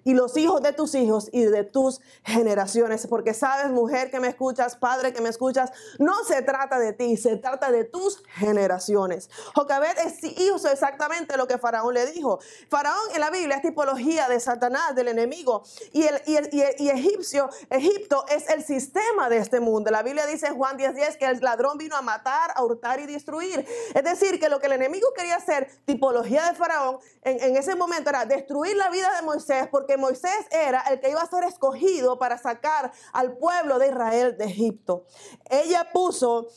y 0.06 0.14
los 0.14 0.38
hijos 0.38 0.62
de 0.62 0.72
tus 0.72 0.96
hijos 0.96 1.28
y 1.34 1.44
de 1.44 1.66
tus 1.66 2.00
generaciones? 2.24 3.06
Porque 3.08 3.34
sabes, 3.34 3.72
mujer 3.72 4.10
que 4.10 4.22
me 4.22 4.30
escuchas, 4.30 4.78
padre 4.78 5.12
que 5.12 5.20
me 5.20 5.28
escuchas, 5.28 5.72
no 6.00 6.24
se 6.24 6.42
trata 6.42 6.80
de 6.80 6.94
ti, 6.94 7.18
se 7.18 7.36
trata 7.36 7.72
de 7.72 7.84
tus 7.84 8.24
generaciones. 8.36 9.30
Jocabet 9.54 9.98
hizo 10.38 10.70
exactamente 10.70 11.36
lo 11.36 11.48
que 11.48 11.58
Faraón 11.58 11.94
le 11.94 12.06
dijo. 12.06 12.40
Faraón 12.70 13.10
en 13.14 13.20
la 13.20 13.30
Biblia 13.30 13.58
es 13.58 13.62
tipología 13.62 14.30
de 14.30 14.40
Satanás, 14.40 14.96
del 14.96 15.10
enemigo. 15.10 15.64
Y, 15.92 16.04
el, 16.04 16.22
y, 16.52 16.90
egipcio, 16.90 17.50
Egipto 17.70 18.26
es 18.30 18.50
el 18.50 18.64
sistema 18.64 19.30
de 19.30 19.38
este 19.38 19.60
mundo. 19.60 19.92
La 19.92 20.04
Biblia 20.04 20.26
dice 20.26 20.48
en 20.48 20.56
Juan 20.56 20.78
10:10 20.78 20.94
10, 20.94 21.18
que 21.18 21.26
el 21.26 21.40
ladrón 21.42 21.78
vino 21.78 21.96
a 21.96 22.02
matar, 22.02 22.52
a 22.56 22.64
hurtar 22.64 23.00
y 23.00 23.06
destruir. 23.06 23.66
Es 23.94 24.04
decir, 24.04 24.40
que 24.40 24.50
lo 24.50 24.60
que 24.60 24.68
el 24.68 24.74
enemigo 24.74 25.08
quería 25.16 25.36
hacer, 25.36 25.70
tipología 25.86 26.46
de 26.50 26.56
Faraón, 26.56 27.00
en, 27.22 27.58
ese 27.58 27.76
momento 27.76 28.10
era 28.10 28.26
destruir 28.26 28.76
la 28.76 28.90
vida 28.90 29.14
de 29.16 29.22
Moisés, 29.24 29.68
porque 29.72 29.95
Moisés 29.98 30.46
era 30.52 30.82
el 30.90 31.00
que 31.00 31.10
iba 31.10 31.22
a 31.22 31.28
ser 31.28 31.44
escogido 31.44 32.20
para 32.20 32.38
sacar 32.38 32.92
al 33.14 33.38
pueblo 33.38 33.80
de 33.80 33.88
Israel 33.88 34.38
de 34.38 34.46
Egipto. 34.46 35.06
Ella 35.50 35.90
puso 35.92 36.48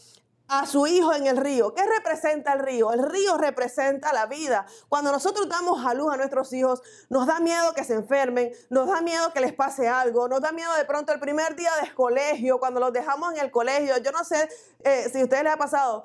a 0.48 0.66
su 0.66 0.86
hijo 0.86 1.12
en 1.12 1.26
el 1.26 1.36
río. 1.36 1.74
¿Qué 1.74 1.84
representa 1.84 2.54
el 2.54 2.60
río? 2.60 2.92
El 2.92 3.02
río 3.02 3.36
representa 3.36 4.12
la 4.14 4.26
vida. 4.26 4.66
Cuando 4.88 5.12
nosotros 5.12 5.48
damos 5.48 5.84
a 5.84 5.92
luz 5.92 6.12
a 6.12 6.16
nuestros 6.16 6.52
hijos, 6.54 6.82
nos 7.10 7.26
da 7.26 7.38
miedo 7.38 7.74
que 7.74 7.84
se 7.84 7.94
enfermen, 7.94 8.50
nos 8.70 8.88
da 8.88 9.02
miedo 9.02 9.30
que 9.32 9.40
les 9.40 9.52
pase 9.52 9.88
algo, 9.88 10.26
nos 10.26 10.40
da 10.40 10.52
miedo 10.52 10.74
de 10.74 10.86
pronto 10.86 11.12
el 11.12 11.20
primer 11.20 11.54
día 11.54 11.70
de 11.82 11.94
colegio, 11.94 12.58
cuando 12.58 12.80
los 12.80 12.92
dejamos 12.92 13.34
en 13.34 13.40
el 13.40 13.50
colegio. 13.50 13.98
Yo 13.98 14.10
no 14.10 14.24
sé 14.24 14.48
eh, 14.84 15.08
si 15.12 15.20
a 15.20 15.24
ustedes 15.24 15.44
les 15.44 15.52
ha 15.52 15.58
pasado, 15.58 16.04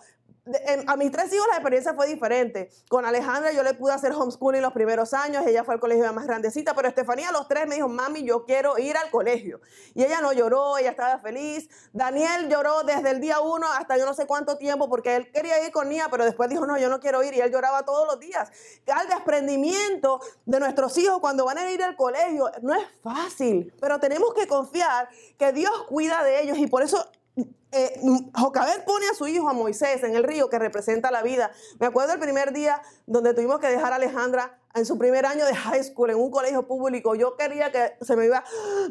a 0.87 0.97
mis 0.97 1.09
tres 1.09 1.31
hijos 1.31 1.47
la 1.49 1.55
experiencia 1.55 1.93
fue 1.93 2.07
diferente. 2.07 2.69
Con 2.89 3.05
Alejandra 3.05 3.53
yo 3.53 3.63
le 3.63 3.73
pude 3.73 3.93
hacer 3.93 4.11
homeschooling 4.11 4.61
los 4.61 4.73
primeros 4.73 5.13
años, 5.13 5.45
ella 5.47 5.63
fue 5.63 5.73
al 5.73 5.79
colegio 5.79 6.11
más 6.11 6.27
grandecita, 6.27 6.73
pero 6.73 6.89
Estefanía 6.89 7.29
a 7.29 7.31
los 7.31 7.47
tres 7.47 7.65
me 7.67 7.75
dijo, 7.75 7.87
mami, 7.87 8.23
yo 8.23 8.43
quiero 8.45 8.77
ir 8.77 8.97
al 8.97 9.09
colegio. 9.09 9.61
Y 9.93 10.03
ella 10.03 10.19
no 10.19 10.33
lloró, 10.33 10.77
ella 10.77 10.89
estaba 10.91 11.19
feliz. 11.19 11.69
Daniel 11.93 12.49
lloró 12.49 12.83
desde 12.83 13.11
el 13.11 13.21
día 13.21 13.39
uno 13.39 13.71
hasta 13.71 13.97
yo 13.97 14.05
no 14.05 14.13
sé 14.13 14.25
cuánto 14.25 14.57
tiempo, 14.57 14.89
porque 14.89 15.15
él 15.15 15.31
quería 15.31 15.65
ir 15.65 15.71
con 15.71 15.87
Nia, 15.87 16.07
pero 16.11 16.25
después 16.25 16.49
dijo, 16.49 16.65
no, 16.65 16.77
yo 16.77 16.89
no 16.89 16.99
quiero 16.99 17.23
ir, 17.23 17.33
y 17.33 17.39
él 17.39 17.51
lloraba 17.51 17.83
todos 17.83 18.05
los 18.05 18.19
días. 18.19 18.51
Al 18.93 19.07
desprendimiento 19.07 20.19
de 20.45 20.59
nuestros 20.59 20.97
hijos 20.97 21.19
cuando 21.19 21.45
van 21.45 21.57
a 21.57 21.71
ir 21.71 21.81
al 21.83 21.95
colegio 21.95 22.51
no 22.61 22.73
es 22.73 22.85
fácil, 23.01 23.73
pero 23.79 23.99
tenemos 23.99 24.33
que 24.33 24.45
confiar 24.47 25.07
que 25.37 25.53
Dios 25.53 25.85
cuida 25.87 26.23
de 26.23 26.41
ellos 26.41 26.57
y 26.57 26.67
por 26.67 26.83
eso 26.83 27.09
eh, 27.35 27.99
Jocabet 28.33 28.85
pone 28.85 29.07
a 29.07 29.13
su 29.15 29.27
hijo, 29.27 29.49
a 29.49 29.53
Moisés, 29.53 30.03
en 30.03 30.15
el 30.15 30.23
río 30.23 30.49
que 30.49 30.59
representa 30.59 31.11
la 31.11 31.23
vida. 31.23 31.51
Me 31.79 31.87
acuerdo 31.87 32.13
el 32.13 32.19
primer 32.19 32.53
día 32.53 32.81
donde 33.07 33.33
tuvimos 33.33 33.59
que 33.59 33.67
dejar 33.67 33.93
a 33.93 33.95
Alejandra 33.95 34.59
en 34.75 34.85
su 34.85 34.97
primer 34.97 35.25
año 35.25 35.45
de 35.45 35.55
high 35.55 35.83
school 35.83 36.11
en 36.11 36.17
un 36.17 36.29
colegio 36.29 36.67
público. 36.67 37.15
Yo 37.15 37.35
quería 37.35 37.71
que 37.71 37.93
se 38.01 38.15
me 38.15 38.25
iba, 38.25 38.43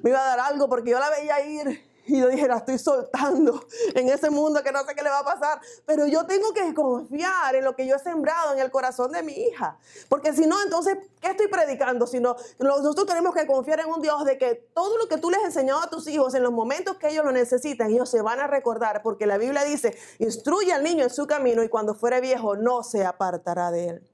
me 0.02 0.10
iba 0.10 0.20
a 0.20 0.36
dar 0.36 0.40
algo 0.40 0.68
porque 0.68 0.90
yo 0.90 0.98
la 0.98 1.10
veía 1.10 1.44
ir 1.46 1.91
y 2.04 2.18
yo 2.18 2.28
dije, 2.28 2.48
la 2.48 2.56
estoy 2.58 2.78
soltando 2.78 3.64
en 3.94 4.08
ese 4.08 4.30
mundo 4.30 4.62
que 4.62 4.72
no 4.72 4.84
sé 4.84 4.94
qué 4.94 5.02
le 5.02 5.10
va 5.10 5.20
a 5.20 5.24
pasar. 5.24 5.60
Pero 5.86 6.06
yo 6.06 6.26
tengo 6.26 6.52
que 6.52 6.74
confiar 6.74 7.54
en 7.54 7.64
lo 7.64 7.76
que 7.76 7.86
yo 7.86 7.96
he 7.96 7.98
sembrado 7.98 8.52
en 8.52 8.58
el 8.58 8.70
corazón 8.70 9.12
de 9.12 9.22
mi 9.22 9.32
hija. 9.32 9.78
Porque 10.08 10.32
si 10.32 10.46
no, 10.46 10.60
entonces, 10.62 10.98
¿qué 11.20 11.28
estoy 11.30 11.48
predicando? 11.48 12.06
Si 12.06 12.18
no, 12.18 12.36
nosotros 12.58 13.06
tenemos 13.06 13.34
que 13.34 13.46
confiar 13.46 13.80
en 13.80 13.86
un 13.86 14.00
Dios 14.00 14.24
de 14.24 14.36
que 14.36 14.54
todo 14.74 14.98
lo 14.98 15.08
que 15.08 15.18
tú 15.18 15.30
les 15.30 15.40
has 15.40 15.46
enseñado 15.46 15.80
a 15.80 15.90
tus 15.90 16.08
hijos 16.08 16.34
en 16.34 16.42
los 16.42 16.52
momentos 16.52 16.96
que 16.96 17.08
ellos 17.08 17.24
lo 17.24 17.32
necesitan, 17.32 17.90
ellos 17.90 18.10
se 18.10 18.20
van 18.20 18.40
a 18.40 18.46
recordar. 18.46 19.02
Porque 19.02 19.26
la 19.26 19.38
Biblia 19.38 19.64
dice, 19.64 19.96
instruye 20.18 20.72
al 20.72 20.82
niño 20.82 21.04
en 21.04 21.10
su 21.10 21.26
camino 21.26 21.62
y 21.62 21.68
cuando 21.68 21.94
fuere 21.94 22.20
viejo 22.20 22.56
no 22.56 22.82
se 22.82 23.04
apartará 23.04 23.70
de 23.70 23.88
él. 23.88 24.08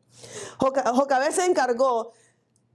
Jocabé 0.59 1.33
se 1.33 1.45
encargó 1.45 2.13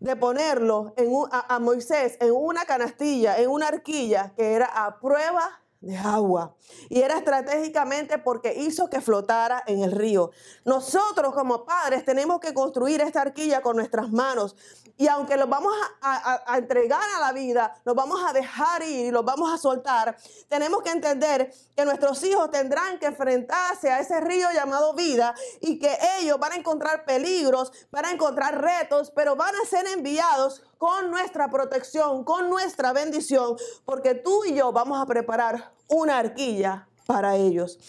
de 0.04 0.18
ponerlo 0.18 0.94
en 0.98 1.10
a, 1.32 1.60
Moisés 1.60 2.18
en 2.20 2.34
una 2.34 2.66
canastilla, 2.66 3.38
en 3.38 3.50
una 3.50 3.70
arquilla 3.70 4.34
que 4.36 4.52
era 4.52 4.66
a 4.66 5.00
prueba 5.00 5.63
de 5.84 5.98
agua. 5.98 6.56
Y 6.90 7.02
era 7.02 7.18
estratégicamente 7.18 8.18
porque 8.18 8.54
hizo 8.54 8.90
que 8.90 9.02
flotara 9.02 9.64
en 9.68 9.84
el 9.84 9.92
río. 9.92 10.32
Nosotros 10.64 11.34
como 11.34 11.66
padres 11.66 12.06
tenemos 12.06 12.40
que 12.40 12.54
construir 12.54 13.02
esta 13.02 13.22
arquilla 13.22 13.62
con 13.62 13.76
nuestras 13.76 14.10
manos. 14.10 14.56
Y 14.98 15.08
aunque 15.08 15.36
los 15.38 15.50
vamos 15.50 15.74
a, 16.02 16.58
entregar 16.58 17.04
a 17.18 17.20
la 17.20 17.34
vida, 17.34 17.76
los 17.84 17.96
vamos 17.96 18.24
a 18.26 18.32
dejar 18.32 18.84
ir 18.84 19.08
y 19.08 19.12
los 19.12 19.26
vamos 19.26 19.52
a 19.52 19.58
soltar, 19.58 20.16
tenemos 20.48 20.84
que 20.84 20.92
entender 20.92 21.52
que 21.76 21.84
nuestros 21.84 22.24
hijos 22.24 22.52
tendrán 22.52 23.00
que 23.00 23.08
enfrentarse 23.08 23.92
a 23.92 24.00
ese 24.00 24.22
río 24.22 24.48
llamado 24.54 24.94
vida 24.94 25.34
y 25.62 25.80
que 25.80 25.98
ellos 26.20 26.40
van 26.40 26.54
a 26.54 26.56
encontrar 26.56 27.06
peligros, 27.06 27.72
van 27.92 28.06
a 28.06 28.12
encontrar 28.12 28.62
retos, 28.62 29.12
pero 29.16 29.36
van 29.36 29.56
a 29.56 29.68
ser 29.68 29.88
enviados 29.88 30.62
con 30.84 31.12
nuestra 31.12 31.50
protección, 31.50 32.26
con 32.26 32.50
nuestra 32.50 32.92
bendición, 32.92 33.56
porque 33.86 34.16
tú 34.16 34.44
y 34.44 34.54
yo 34.54 34.74
vamos 34.74 35.02
a 35.02 35.06
preparar 35.06 35.72
una 35.88 36.18
arquilla 36.18 36.90
para 37.06 37.38
ellos. 37.38 37.80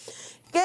¿Qué, 0.49 0.63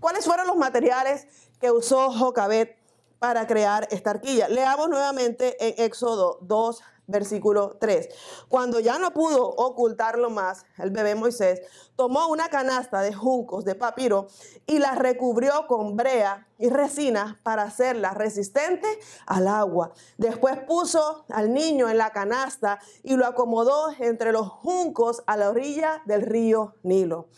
¿Cuáles 0.00 0.24
fueron 0.24 0.48
los 0.48 0.56
materiales 0.56 1.28
que 1.60 1.70
usó 1.70 2.10
Jocabet 2.10 2.76
para 3.20 3.46
crear 3.46 3.86
esta 3.92 4.10
arquilla. 4.10 4.48
Leamos 4.48 4.88
nuevamente 4.88 5.56
en 5.64 5.84
Éxodo 5.84 6.38
2, 6.42 6.82
versículo 7.06 7.76
3. 7.80 8.08
Cuando 8.48 8.80
ya 8.80 8.98
no 8.98 9.12
pudo 9.12 9.48
ocultarlo 9.48 10.30
más, 10.30 10.64
el 10.78 10.90
bebé 10.90 11.14
Moisés 11.14 11.62
tomó 11.96 12.28
una 12.28 12.48
canasta 12.48 13.00
de 13.00 13.14
juncos 13.14 13.64
de 13.64 13.74
papiro 13.74 14.28
y 14.66 14.78
la 14.78 14.94
recubrió 14.94 15.66
con 15.66 15.96
brea 15.96 16.46
y 16.58 16.68
resina 16.68 17.40
para 17.42 17.62
hacerla 17.64 18.12
resistente 18.12 18.86
al 19.26 19.48
agua. 19.48 19.92
Después 20.16 20.58
puso 20.66 21.24
al 21.30 21.52
niño 21.52 21.88
en 21.88 21.98
la 21.98 22.10
canasta 22.10 22.78
y 23.02 23.16
lo 23.16 23.26
acomodó 23.26 23.92
entre 23.98 24.32
los 24.32 24.48
juncos 24.48 25.22
a 25.26 25.36
la 25.36 25.50
orilla 25.50 26.02
del 26.06 26.22
río 26.22 26.74
Nilo. 26.82 27.28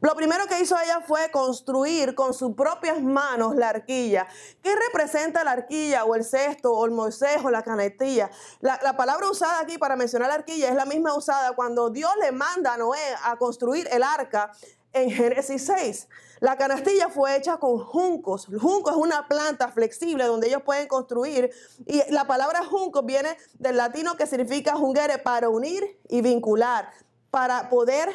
Lo 0.00 0.14
primero 0.14 0.46
que 0.46 0.60
hizo 0.60 0.78
ella 0.78 1.00
fue 1.00 1.30
construir 1.30 2.14
con 2.14 2.34
sus 2.34 2.54
propias 2.54 3.02
manos 3.02 3.56
la 3.56 3.70
arquilla. 3.70 4.26
¿Qué 4.62 4.74
representa 4.76 5.42
la 5.42 5.52
arquilla 5.52 6.04
o 6.04 6.14
el 6.14 6.24
cesto 6.24 6.72
o 6.72 6.84
el 6.84 6.90
Moisés 6.90 7.38
o 7.42 7.50
la 7.50 7.62
canetilla? 7.62 8.30
La, 8.60 8.78
la, 8.82 8.96
palabra 8.96 9.30
usada 9.30 9.60
aquí 9.60 9.78
para 9.78 9.96
mencionar 9.96 10.28
la 10.28 10.34
arquilla 10.34 10.68
es 10.68 10.74
la 10.74 10.84
misma 10.84 11.14
usada 11.14 11.52
cuando 11.52 11.88
Dios 11.88 12.12
le 12.20 12.30
manda 12.30 12.74
a 12.74 12.76
Noé 12.76 12.98
a 13.24 13.36
construir 13.36 13.88
el 13.90 14.02
arca 14.02 14.52
en 14.92 15.10
Génesis 15.10 15.64
6. 15.66 16.08
La 16.40 16.56
canastilla 16.56 17.08
fue 17.08 17.36
hecha 17.36 17.56
con 17.56 17.78
juncos. 17.78 18.48
junco 18.60 18.90
es 18.90 18.96
una 18.96 19.26
planta 19.28 19.68
flexible 19.68 20.24
donde 20.24 20.48
ellos 20.48 20.62
pueden 20.62 20.88
construir. 20.88 21.50
Y 21.86 22.02
la 22.10 22.26
palabra 22.26 22.64
junco 22.64 23.02
viene 23.02 23.36
del 23.54 23.76
latino 23.76 24.16
que 24.16 24.26
significa 24.26 24.76
jungere 24.76 25.18
para 25.18 25.48
unir 25.48 25.98
y 26.08 26.20
vincular, 26.20 26.90
para 27.30 27.70
poder 27.70 28.10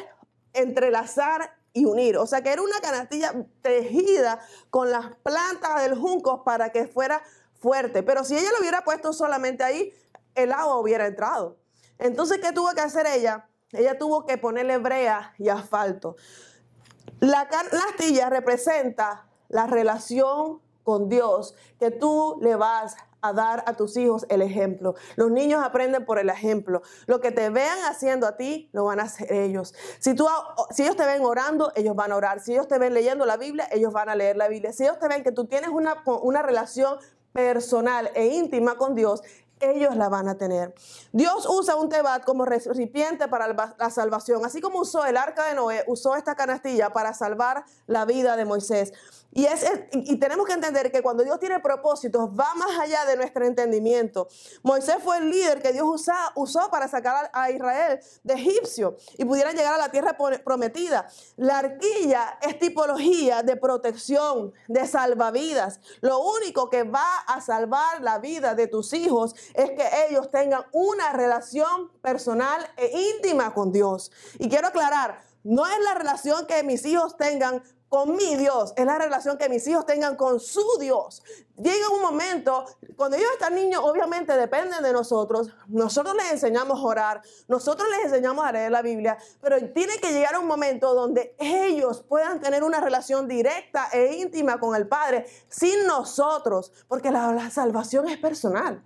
entrelazar 0.52 1.61
y 1.72 1.84
unir. 1.84 2.16
O 2.18 2.26
sea 2.26 2.42
que 2.42 2.52
era 2.52 2.62
una 2.62 2.80
canastilla 2.80 3.34
tejida 3.62 4.40
con 4.70 4.90
las 4.90 5.16
plantas 5.22 5.82
del 5.82 5.96
junco 5.96 6.44
para 6.44 6.70
que 6.70 6.86
fuera 6.86 7.22
fuerte. 7.54 8.02
Pero 8.02 8.24
si 8.24 8.36
ella 8.36 8.50
lo 8.52 8.60
hubiera 8.60 8.84
puesto 8.84 9.12
solamente 9.12 9.64
ahí, 9.64 9.92
el 10.34 10.52
agua 10.52 10.78
hubiera 10.78 11.06
entrado. 11.06 11.56
Entonces, 11.98 12.38
¿qué 12.38 12.52
tuvo 12.52 12.70
que 12.72 12.80
hacer 12.80 13.06
ella? 13.06 13.48
Ella 13.72 13.98
tuvo 13.98 14.26
que 14.26 14.38
ponerle 14.38 14.78
brea 14.78 15.34
y 15.38 15.48
asfalto. 15.48 16.16
La 17.20 17.48
canastilla 17.48 18.28
representa 18.28 19.26
la 19.48 19.66
relación 19.66 20.60
con 20.82 21.08
Dios 21.08 21.54
que 21.78 21.90
tú 21.90 22.38
le 22.42 22.56
vas 22.56 22.96
a 23.22 23.32
dar 23.32 23.62
a 23.66 23.74
tus 23.74 23.96
hijos 23.96 24.26
el 24.28 24.42
ejemplo. 24.42 24.94
Los 25.16 25.30
niños 25.30 25.64
aprenden 25.64 26.04
por 26.04 26.18
el 26.18 26.28
ejemplo. 26.28 26.82
Lo 27.06 27.20
que 27.20 27.30
te 27.30 27.48
vean 27.50 27.78
haciendo 27.88 28.26
a 28.26 28.36
ti, 28.36 28.68
lo 28.72 28.84
van 28.84 29.00
a 29.00 29.04
hacer 29.04 29.32
ellos. 29.32 29.74
Si, 30.00 30.14
tú, 30.14 30.26
si 30.70 30.82
ellos 30.82 30.96
te 30.96 31.06
ven 31.06 31.24
orando, 31.24 31.72
ellos 31.76 31.94
van 31.94 32.12
a 32.12 32.16
orar. 32.16 32.40
Si 32.40 32.52
ellos 32.52 32.68
te 32.68 32.78
ven 32.78 32.94
leyendo 32.94 33.24
la 33.24 33.36
Biblia, 33.36 33.68
ellos 33.70 33.92
van 33.92 34.08
a 34.08 34.16
leer 34.16 34.36
la 34.36 34.48
Biblia. 34.48 34.72
Si 34.72 34.82
ellos 34.82 34.98
te 34.98 35.08
ven 35.08 35.22
que 35.22 35.32
tú 35.32 35.46
tienes 35.46 35.70
una, 35.70 36.02
una 36.04 36.42
relación 36.42 36.98
personal 37.32 38.10
e 38.14 38.26
íntima 38.26 38.76
con 38.76 38.94
Dios, 38.94 39.22
ellos 39.62 39.96
la 39.96 40.08
van 40.08 40.28
a 40.28 40.36
tener. 40.36 40.74
Dios 41.12 41.46
usa 41.48 41.76
un 41.76 41.88
tebat 41.88 42.24
como 42.24 42.44
recipiente 42.44 43.28
para 43.28 43.48
la 43.48 43.90
salvación, 43.90 44.44
así 44.44 44.60
como 44.60 44.80
usó 44.80 45.04
el 45.04 45.16
arca 45.16 45.46
de 45.46 45.54
Noé, 45.54 45.84
usó 45.86 46.16
esta 46.16 46.34
canastilla 46.34 46.92
para 46.92 47.14
salvar 47.14 47.64
la 47.86 48.04
vida 48.04 48.36
de 48.36 48.44
Moisés. 48.44 48.92
Y, 49.34 50.16
tenemos 50.16 50.46
que 50.46 50.52
entender 50.52 50.92
que 50.92 51.00
cuando 51.00 51.24
Dios 51.24 51.40
tiene 51.40 51.58
propósitos, 51.60 52.28
va 52.28 52.54
más 52.54 52.78
allá 52.78 53.06
de 53.06 53.16
nuestro 53.16 53.46
entendimiento. 53.46 54.28
Moisés 54.62 54.96
fue 55.02 55.18
el 55.18 55.30
líder 55.30 55.62
que 55.62 55.72
Dios 55.72 55.86
usó 56.34 56.70
para 56.70 56.86
sacar 56.86 57.30
a, 57.32 57.50
Israel 57.50 57.98
de 58.22 58.34
Egipcio 58.34 58.96
y 59.16 59.24
pudieran 59.24 59.56
llegar 59.56 59.74
a 59.74 59.78
la 59.78 59.90
tierra 59.90 60.16
prometida. 60.44 61.08
La 61.36 61.58
arquilla 61.58 62.38
es 62.42 62.58
tipología 62.58 63.42
de 63.42 63.56
protección, 63.56 64.52
de 64.68 64.86
salvavidas. 64.86 65.80
Lo 66.02 66.20
único 66.20 66.68
que 66.68 66.82
va 66.82 67.18
a 67.26 67.40
salvar 67.40 68.02
la 68.02 68.18
vida 68.18 68.54
de 68.54 68.66
tus 68.66 68.92
hijos 68.92 69.34
es 69.54 69.70
que 69.70 69.88
ellos 70.08 70.30
tengan 70.30 70.64
una 70.72 71.12
relación 71.12 71.90
personal 72.02 72.70
e 72.76 73.14
íntima 73.14 73.54
con 73.54 73.72
Dios. 73.72 74.12
Y 74.38 74.50
quiero 74.50 74.68
aclarar, 74.68 75.22
no 75.42 75.66
es 75.66 75.78
la 75.80 75.94
relación 75.94 76.46
que 76.46 76.62
mis 76.62 76.84
hijos 76.84 77.16
tengan 77.16 77.62
con 77.92 78.16
mi 78.16 78.36
Dios, 78.36 78.72
es 78.78 78.86
la 78.86 78.96
relación 78.96 79.36
que 79.36 79.50
mis 79.50 79.66
hijos 79.66 79.84
tengan 79.84 80.16
con 80.16 80.40
su 80.40 80.64
Dios 80.80 81.22
llega 81.56 81.88
un 81.90 82.00
momento, 82.00 82.64
cuando 82.96 83.16
ellos 83.16 83.30
están 83.32 83.54
niños, 83.54 83.82
obviamente 83.84 84.36
dependen 84.36 84.82
de 84.82 84.92
nosotros. 84.92 85.50
Nosotros 85.68 86.14
les 86.16 86.32
enseñamos 86.32 86.80
a 86.80 86.82
orar, 86.82 87.22
nosotros 87.48 87.88
les 87.90 88.06
enseñamos 88.06 88.44
a 88.44 88.52
leer 88.52 88.70
la 88.70 88.82
Biblia, 88.82 89.18
pero 89.40 89.56
tiene 89.72 89.98
que 89.98 90.12
llegar 90.12 90.38
un 90.38 90.46
momento 90.46 90.94
donde 90.94 91.34
ellos 91.38 92.02
puedan 92.08 92.40
tener 92.40 92.62
una 92.64 92.80
relación 92.80 93.28
directa 93.28 93.88
e 93.92 94.14
íntima 94.14 94.58
con 94.58 94.74
el 94.74 94.88
Padre 94.88 95.26
sin 95.48 95.86
nosotros, 95.86 96.72
porque 96.88 97.10
la, 97.10 97.50
salvación 97.50 98.08
es 98.08 98.18
personal. 98.18 98.82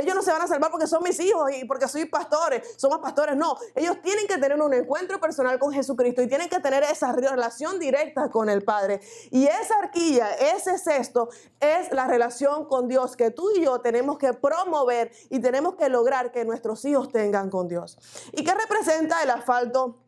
ellos 0.00 0.14
no 0.14 0.22
se 0.22 0.32
van 0.32 0.42
a 0.42 0.46
salvar 0.46 0.70
porque 0.70 0.86
son 0.86 1.02
mis 1.02 1.20
hijos 1.20 1.50
y 1.52 1.64
porque 1.64 1.86
soy 1.86 2.06
pastores, 2.06 2.74
somos 2.76 2.98
pastores, 2.98 3.36
no. 3.36 3.56
Ellos 3.74 3.98
tienen 4.02 4.26
que 4.26 4.38
tener 4.38 4.60
un 4.60 4.72
encuentro 4.74 5.20
personal 5.20 5.58
con 5.58 5.72
Jesucristo 5.72 6.22
y 6.22 6.26
tienen 6.26 6.48
que 6.48 6.60
tener 6.60 6.82
esa 6.82 7.12
relación 7.12 7.78
directa 7.78 8.30
con 8.30 8.48
el 8.48 8.62
Padre. 8.62 9.00
Y 9.30 9.46
esa 9.46 9.78
arquilla, 9.82 10.32
ese 10.34 10.78
cesto, 10.78 11.28
es 11.60 11.92
la 11.92 11.99
relación 12.06 12.66
con 12.66 12.88
Dios 12.88 13.16
que 13.16 13.30
tú 13.30 13.50
y 13.56 13.64
yo 13.64 13.80
tenemos 13.80 14.18
que 14.18 14.32
promover 14.32 15.12
y 15.28 15.40
tenemos 15.40 15.74
que 15.74 15.88
lograr 15.88 16.32
que 16.32 16.44
nuestros 16.44 16.84
hijos 16.84 17.10
tengan 17.10 17.50
con 17.50 17.68
Dios. 17.68 17.98
¿Y 18.32 18.44
qué 18.44 18.54
representa 18.54 19.22
el 19.22 19.30
asfalto 19.30 19.98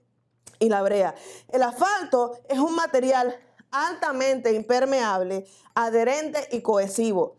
y 0.59 0.69
la 0.69 0.83
brea? 0.83 1.15
El 1.49 1.63
asfalto 1.63 2.39
es 2.49 2.59
un 2.59 2.75
material 2.75 3.39
altamente 3.71 4.53
impermeable, 4.53 5.47
adherente 5.75 6.49
y 6.53 6.63
cohesivo. 6.63 7.37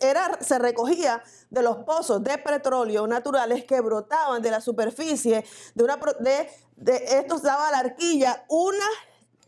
Era, 0.00 0.38
se 0.40 0.58
recogía 0.58 1.22
de 1.50 1.62
los 1.62 1.78
pozos 1.78 2.22
de 2.22 2.38
petróleo 2.38 3.06
naturales 3.06 3.64
que 3.64 3.80
brotaban 3.80 4.42
de 4.42 4.50
la 4.50 4.60
superficie 4.60 5.44
de 5.74 5.84
una 5.84 5.98
de, 6.20 6.48
de 6.76 7.18
estos 7.18 7.42
daba 7.42 7.70
la 7.70 7.78
arquilla 7.78 8.44
una 8.48 8.84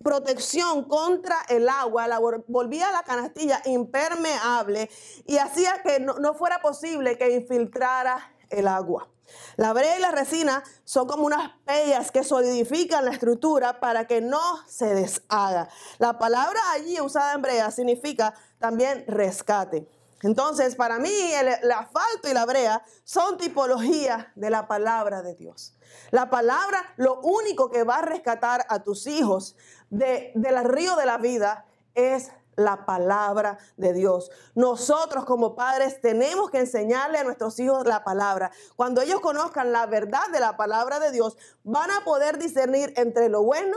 protección 0.02 0.84
contra 0.84 1.36
el 1.48 1.68
agua, 1.68 2.06
la 2.06 2.18
volvía 2.18 2.92
la 2.92 3.02
canastilla 3.02 3.60
impermeable 3.64 4.90
y 5.26 5.38
hacía 5.38 5.82
que 5.82 6.00
no, 6.00 6.34
fuera 6.34 6.60
posible 6.60 7.18
que 7.18 7.30
infiltrara 7.34 8.34
el 8.50 8.68
agua. 8.68 9.08
La 9.56 9.74
brea 9.74 9.98
y 9.98 10.00
la 10.00 10.10
resina 10.10 10.62
son 10.84 11.06
como 11.06 11.26
unas 11.26 11.52
pellas 11.66 12.10
que 12.10 12.24
solidifican 12.24 13.04
la 13.04 13.10
estructura 13.10 13.78
para 13.78 14.06
que 14.06 14.22
no 14.22 14.40
se 14.66 14.94
deshaga. 14.94 15.68
La 15.98 16.18
palabra 16.18 16.60
allí 16.72 16.98
usada 17.00 17.34
en 17.34 17.42
brea 17.42 17.70
significa 17.70 18.34
también 18.58 19.04
rescate. 19.06 19.86
Entonces, 20.22 20.74
para 20.74 20.98
mí, 20.98 21.10
el, 21.10 21.70
asfalto 21.70 22.28
y 22.28 22.34
la 22.34 22.44
brea 22.44 22.82
son 23.04 23.38
tipologías 23.38 24.26
de 24.34 24.50
la 24.50 24.66
palabra 24.66 25.22
de 25.22 25.34
Dios. 25.34 25.76
La 26.10 26.30
palabra, 26.30 26.82
lo 26.96 27.20
único 27.20 27.70
que 27.70 27.84
va 27.84 27.96
a 27.96 28.02
rescatar 28.02 28.66
a 28.68 28.82
tus 28.82 29.06
hijos 29.06 29.56
de, 29.90 30.32
del 30.34 30.64
río 30.64 30.96
de 30.96 31.06
la 31.06 31.18
vida 31.18 31.66
es 31.94 32.30
la 32.58 32.84
palabra 32.84 33.58
de 33.76 33.92
Dios. 33.92 34.30
Nosotros 34.54 35.24
como 35.24 35.54
padres 35.54 36.00
tenemos 36.00 36.50
que 36.50 36.58
enseñarle 36.58 37.18
a 37.18 37.24
nuestros 37.24 37.58
hijos 37.60 37.86
la 37.86 38.02
palabra. 38.02 38.50
Cuando 38.74 39.00
ellos 39.00 39.20
conozcan 39.20 39.70
la 39.70 39.86
verdad 39.86 40.28
de 40.32 40.40
la 40.40 40.56
palabra 40.56 40.98
de 40.98 41.12
Dios, 41.12 41.36
van 41.62 41.90
a 41.92 42.04
poder 42.04 42.38
discernir 42.38 42.92
entre 42.96 43.28
lo 43.28 43.42
bueno 43.42 43.76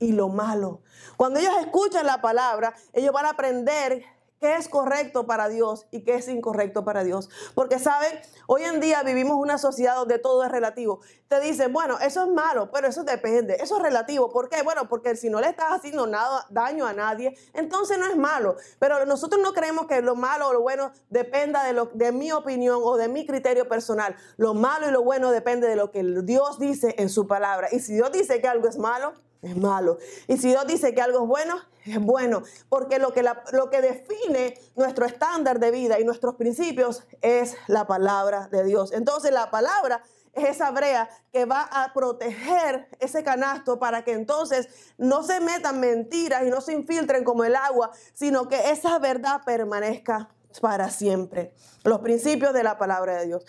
y 0.00 0.12
lo 0.12 0.28
malo. 0.28 0.82
Cuando 1.16 1.38
ellos 1.38 1.54
escuchan 1.60 2.04
la 2.04 2.20
palabra, 2.20 2.74
ellos 2.92 3.12
van 3.12 3.26
a 3.26 3.30
aprender 3.30 4.04
qué 4.40 4.56
es 4.56 4.68
correcto 4.68 5.26
para 5.26 5.48
Dios 5.48 5.86
y 5.90 6.02
qué 6.02 6.16
es 6.16 6.28
incorrecto 6.28 6.84
para 6.84 7.04
Dios. 7.04 7.28
Porque, 7.54 7.78
¿saben? 7.78 8.18
Hoy 8.46 8.62
en 8.62 8.80
día 8.80 9.02
vivimos 9.02 9.36
una 9.36 9.58
sociedad 9.58 9.96
donde 9.96 10.18
todo 10.18 10.44
es 10.44 10.50
relativo. 10.50 11.00
Te 11.28 11.40
dicen, 11.40 11.72
bueno, 11.72 11.98
eso 12.00 12.24
es 12.24 12.30
malo, 12.30 12.70
pero 12.70 12.86
eso 12.88 13.04
depende, 13.04 13.56
eso 13.60 13.76
es 13.76 13.82
relativo. 13.82 14.30
¿Por 14.30 14.48
qué? 14.48 14.62
Bueno, 14.62 14.88
porque 14.88 15.16
si 15.16 15.30
no 15.30 15.40
le 15.40 15.48
estás 15.48 15.72
haciendo 15.72 16.06
nada, 16.06 16.46
daño 16.50 16.86
a 16.86 16.92
nadie, 16.92 17.36
entonces 17.54 17.98
no 17.98 18.06
es 18.06 18.16
malo. 18.16 18.56
Pero 18.78 19.04
nosotros 19.06 19.40
no 19.42 19.52
creemos 19.52 19.86
que 19.86 20.00
lo 20.02 20.14
malo 20.14 20.48
o 20.48 20.52
lo 20.52 20.60
bueno 20.60 20.92
dependa 21.10 21.64
de, 21.64 21.88
de 21.94 22.12
mi 22.12 22.32
opinión 22.32 22.80
o 22.82 22.96
de 22.96 23.08
mi 23.08 23.26
criterio 23.26 23.68
personal. 23.68 24.16
Lo 24.36 24.54
malo 24.54 24.88
y 24.88 24.92
lo 24.92 25.02
bueno 25.02 25.30
depende 25.30 25.68
de 25.68 25.76
lo 25.76 25.90
que 25.90 26.02
Dios 26.22 26.58
dice 26.58 26.94
en 26.98 27.08
su 27.08 27.26
palabra. 27.26 27.68
Y 27.72 27.80
si 27.80 27.94
Dios 27.94 28.12
dice 28.12 28.40
que 28.40 28.48
algo 28.48 28.68
es 28.68 28.78
malo, 28.78 29.14
es 29.46 29.56
malo. 29.56 29.98
Y 30.26 30.36
si 30.36 30.48
Dios 30.48 30.66
dice 30.66 30.94
que 30.94 31.02
algo 31.02 31.22
es 31.22 31.28
bueno, 31.28 31.56
es 31.84 31.98
bueno. 32.00 32.42
Porque 32.68 32.98
lo 32.98 33.12
que, 33.12 33.22
lo 33.52 33.70
que 33.70 33.80
define 33.80 34.58
nuestro 34.74 35.06
estándar 35.06 35.58
de 35.60 35.70
vida 35.70 36.00
y 36.00 36.04
nuestros 36.04 36.34
principios 36.34 37.04
es 37.22 37.56
la 37.66 37.86
palabra 37.86 38.48
de 38.50 38.64
Dios. 38.64 38.92
Entonces 38.92 39.32
la 39.32 39.50
palabra 39.50 40.02
es 40.36 40.56
esa 40.56 40.70
brea 40.70 41.08
que 41.32 41.46
va 41.46 41.62
a 41.62 41.92
proteger 41.94 42.88
ese 43.00 43.24
canasto 43.24 43.78
para 43.78 44.04
que 44.04 44.12
entonces 44.12 44.68
no 44.98 45.22
se 45.22 45.40
metan 45.40 45.80
mentiras 45.80 46.42
y 46.46 46.50
no 46.50 46.60
se 46.60 46.74
infiltren 46.74 47.24
como 47.24 47.44
el 47.44 47.56
agua, 47.56 47.90
sino 48.12 48.46
que 48.48 48.70
esa 48.70 48.98
verdad 48.98 49.40
permanezca 49.44 50.28
para 50.60 50.90
siempre. 50.90 51.54
Los 51.84 52.00
principios 52.00 52.52
de 52.52 52.62
la 52.62 52.78
palabra 52.78 53.18
de 53.18 53.26
Dios. 53.26 53.46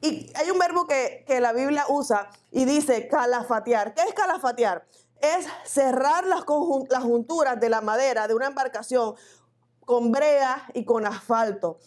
Y 0.00 0.30
hay 0.34 0.50
un 0.50 0.58
verbo 0.58 0.86
que, 0.86 1.24
que 1.26 1.40
la 1.40 1.52
Biblia 1.52 1.84
usa 1.88 2.28
y 2.50 2.64
dice 2.64 3.08
calafatear. 3.08 3.94
¿Qué 3.94 4.02
es 4.02 4.14
calafatear? 4.14 4.84
Es 5.20 5.46
cerrar 5.64 6.26
las, 6.26 6.44
junturas 6.44 7.58
de 7.60 7.68
la 7.68 7.80
madera 7.80 8.28
de 8.28 8.34
una 8.34 8.46
embarcación 8.46 9.14
con 9.84 10.12
brea 10.12 10.68
y 10.74 10.84
con 10.84 11.06
asfalto. 11.06 11.78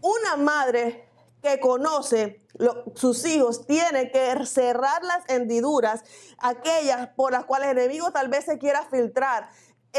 Una 0.00 0.36
madre 0.36 1.08
que 1.42 1.60
conoce 1.60 2.46
sus 2.94 3.24
hijos 3.26 3.66
tiene 3.66 4.10
que 4.10 4.44
cerrar 4.44 5.04
las 5.04 5.28
hendiduras, 5.28 6.02
aquellas 6.38 7.08
por 7.10 7.32
las 7.32 7.44
cuales 7.44 7.70
el 7.70 7.78
enemigo 7.78 8.10
tal 8.10 8.28
vez 8.28 8.44
se 8.44 8.58
quiera 8.58 8.84
filtrar 8.90 9.48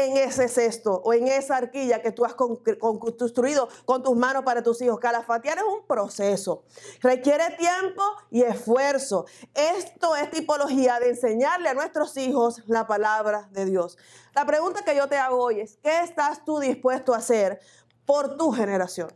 en 0.06 0.16
ese 0.16 0.48
cesto 0.48 1.00
o 1.04 1.12
en 1.12 1.28
esa 1.28 1.56
arquilla 1.56 2.02
que 2.02 2.12
tú 2.12 2.24
has 2.24 2.34
construido 2.34 3.68
con 3.84 4.02
tus 4.02 4.16
manos 4.16 4.44
para 4.44 4.62
tus 4.62 4.80
hijos. 4.82 4.98
Calafatear 5.00 5.58
es 5.58 5.64
un 5.64 5.86
proceso, 5.86 6.64
requiere 7.00 7.56
tiempo 7.56 8.02
y 8.30 8.42
esfuerzo. 8.42 9.26
Esto 9.54 10.16
es 10.16 10.30
tipología 10.30 10.98
de 11.00 11.10
enseñarle 11.10 11.68
a 11.68 11.74
nuestros 11.74 12.16
hijos 12.16 12.62
la 12.66 12.86
palabra 12.86 13.48
de 13.52 13.64
Dios. 13.64 13.98
La 14.34 14.44
pregunta 14.44 14.82
que 14.84 14.96
yo 14.96 15.08
te 15.08 15.16
hago 15.16 15.42
hoy 15.42 15.60
es, 15.60 15.78
¿qué 15.82 16.00
estás 16.00 16.44
tú 16.44 16.58
dispuesto 16.58 17.14
a 17.14 17.18
hacer 17.18 17.60
por 18.04 18.36
tu 18.36 18.52
generación? 18.52 19.12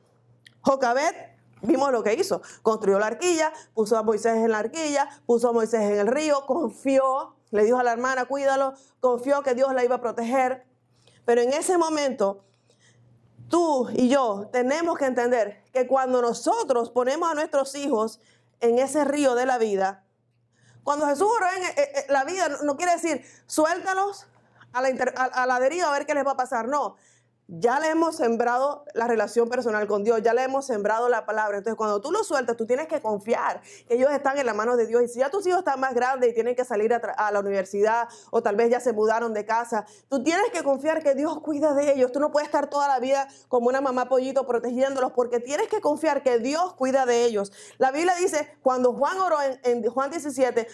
Jocabet 0.60 1.34
Vimos 1.64 1.92
lo 1.92 2.02
que 2.02 2.14
hizo. 2.14 2.42
Construyó 2.62 2.98
la 2.98 3.06
arquilla, 3.06 3.52
puso 3.72 3.96
a 3.96 4.02
Moisés 4.02 4.36
en 4.36 4.50
la 4.50 4.58
arquilla, 4.58 5.08
puso 5.26 5.48
a 5.48 5.52
Moisés 5.52 5.80
en 5.80 5.98
el 5.98 6.06
río, 6.06 6.44
confió, 6.46 7.36
le 7.50 7.64
dijo 7.64 7.78
a 7.78 7.82
la 7.82 7.92
hermana, 7.92 8.26
cuídalo, 8.26 8.74
confió 9.00 9.42
que 9.42 9.54
Dios 9.54 9.72
la 9.72 9.84
iba 9.84 9.96
a 9.96 10.00
proteger. 10.00 10.66
Pero 11.24 11.40
en 11.40 11.52
ese 11.52 11.78
momento, 11.78 12.44
tú 13.48 13.88
y 13.92 14.08
yo 14.08 14.48
tenemos 14.52 14.98
que 14.98 15.06
entender 15.06 15.62
que 15.72 15.86
cuando 15.86 16.20
nosotros 16.22 16.90
ponemos 16.90 17.30
a 17.30 17.34
nuestros 17.34 17.74
hijos 17.74 18.20
en 18.60 18.78
ese 18.78 19.04
río 19.04 19.34
de 19.34 19.46
la 19.46 19.58
vida, 19.58 20.04
cuando 20.82 21.06
Jesús 21.06 21.28
oró 21.34 21.46
en 21.56 21.62
eh, 21.64 21.74
eh, 21.76 22.06
la 22.10 22.24
vida, 22.24 22.48
no 22.62 22.76
quiere 22.76 22.92
decir 22.92 23.24
suéltalos 23.46 24.26
a 24.72 24.82
la, 24.82 24.88
a 24.88 25.46
la 25.46 25.60
deriva 25.60 25.88
a 25.88 25.92
ver 25.92 26.06
qué 26.06 26.14
les 26.14 26.26
va 26.26 26.32
a 26.32 26.36
pasar. 26.36 26.68
No, 26.68 26.96
ya 27.46 27.78
le 27.78 27.90
hemos 27.90 28.16
sembrado 28.16 28.84
la 28.94 29.06
relación 29.06 29.48
personal 29.48 29.86
con 29.86 30.02
Dios, 30.02 30.22
ya 30.22 30.32
le 30.32 30.42
hemos 30.42 30.66
sembrado 30.66 31.08
la 31.08 31.26
palabra. 31.26 31.58
Entonces, 31.58 31.76
cuando 31.76 32.00
tú 32.00 32.10
lo 32.10 32.24
sueltas, 32.24 32.56
tú 32.56 32.66
tienes 32.66 32.88
que 32.88 33.02
confiar 33.02 33.60
que 33.86 33.94
ellos 33.94 34.10
están 34.12 34.38
en 34.38 34.46
la 34.46 34.54
mano 34.54 34.76
de 34.76 34.86
Dios. 34.86 35.02
Y 35.02 35.08
si 35.08 35.18
ya 35.18 35.30
tus 35.30 35.46
hijos 35.46 35.58
están 35.58 35.78
más 35.78 35.94
grandes 35.94 36.30
y 36.30 36.34
tienen 36.34 36.54
que 36.54 36.64
salir 36.64 36.94
a, 36.94 37.30
la 37.30 37.40
universidad 37.40 38.08
o 38.30 38.42
tal 38.42 38.56
vez 38.56 38.70
ya 38.70 38.80
se 38.80 38.92
mudaron 38.92 39.34
de 39.34 39.44
casa, 39.44 39.84
tú 40.08 40.22
tienes 40.22 40.50
que 40.52 40.62
confiar 40.62 41.02
que 41.02 41.14
Dios 41.14 41.40
cuida 41.40 41.74
de 41.74 41.92
ellos. 41.92 42.12
Tú 42.12 42.20
no 42.20 42.30
puedes 42.30 42.48
estar 42.48 42.70
toda 42.70 42.88
la 42.88 42.98
vida 42.98 43.28
como 43.48 43.68
una 43.68 43.80
mamá 43.80 44.08
pollito 44.08 44.46
protegiéndolos 44.46 45.12
porque 45.12 45.40
tienes 45.40 45.68
que 45.68 45.80
confiar 45.80 46.22
que 46.22 46.38
Dios 46.38 46.74
cuida 46.74 47.04
de 47.04 47.24
ellos. 47.24 47.52
La 47.78 47.90
Biblia 47.90 48.14
dice, 48.14 48.56
cuando 48.62 48.94
Juan 48.94 49.18
oró 49.20 49.36
en, 49.42 49.60
en 49.64 49.90
Juan 49.90 50.10
17, 50.10 50.66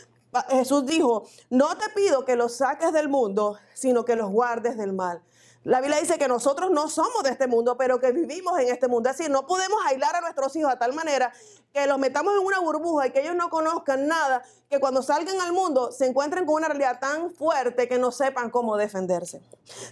Jesús 0.51 0.87
dijo, 0.87 1.25
no 1.49 1.77
te 1.77 1.89
pido 1.95 2.25
que 2.25 2.37
los 2.37 2.57
saques 2.57 2.93
del 2.93 3.09
mundo, 3.09 3.57
sino 3.75 4.05
que 4.05 4.15
los 4.15 4.31
guardes 4.31 4.77
del 4.77 4.93
mal. 4.93 5.23
La 5.65 5.83
Biblia 5.83 6.01
dice 6.01 6.17
que 6.17 6.27
nosotros 6.27 6.71
no 6.71 6.89
somos 6.89 7.23
de 7.23 7.31
este 7.31 7.47
mundo, 7.47 7.77
pero 7.77 8.01
que 8.01 8.13
vivimos 8.13 8.59
en 8.59 8.69
este 8.69 8.89
mundo. 8.89 9.11
Es 9.11 9.19
decir, 9.19 9.31
no 9.31 9.47
podemos 9.47 9.79
aislar 9.87 10.17
a 10.17 10.23
nuestros 10.23 10.57
hijos 10.57 10.71
de 10.71 10.79
tal 10.79 10.95
manera 10.95 11.35
que 11.75 11.87
los 11.87 11.99
metamos 11.99 12.33
en 12.33 12.47
una 12.47 12.61
burbuja 12.61 13.09
y 13.09 13.11
que 13.11 13.21
ellos 13.21 13.37
no 13.37 13.51
conozcan 13.51 14.09
nada, 14.09 14.43
que 14.71 14.81
cuando 14.81 15.03
salgan 15.03 15.39
al 15.39 15.53
mundo 15.53 15.93
se 15.93 16.07
encuentren 16.07 16.47
con 16.47 16.55
una 16.55 16.69
realidad 16.69 16.99
tan 16.99 17.31
fuerte 17.33 17.89
que 17.89 17.99
no 17.99 18.11
sepan 18.11 18.49
cómo 18.49 18.79
defenderse. 18.79 19.43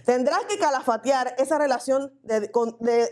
Tendrás 0.05 0.45
que 0.45 0.57
calafatear 0.57 1.35
esa 1.37 1.59
relación 1.59 2.11
de, 2.23 2.49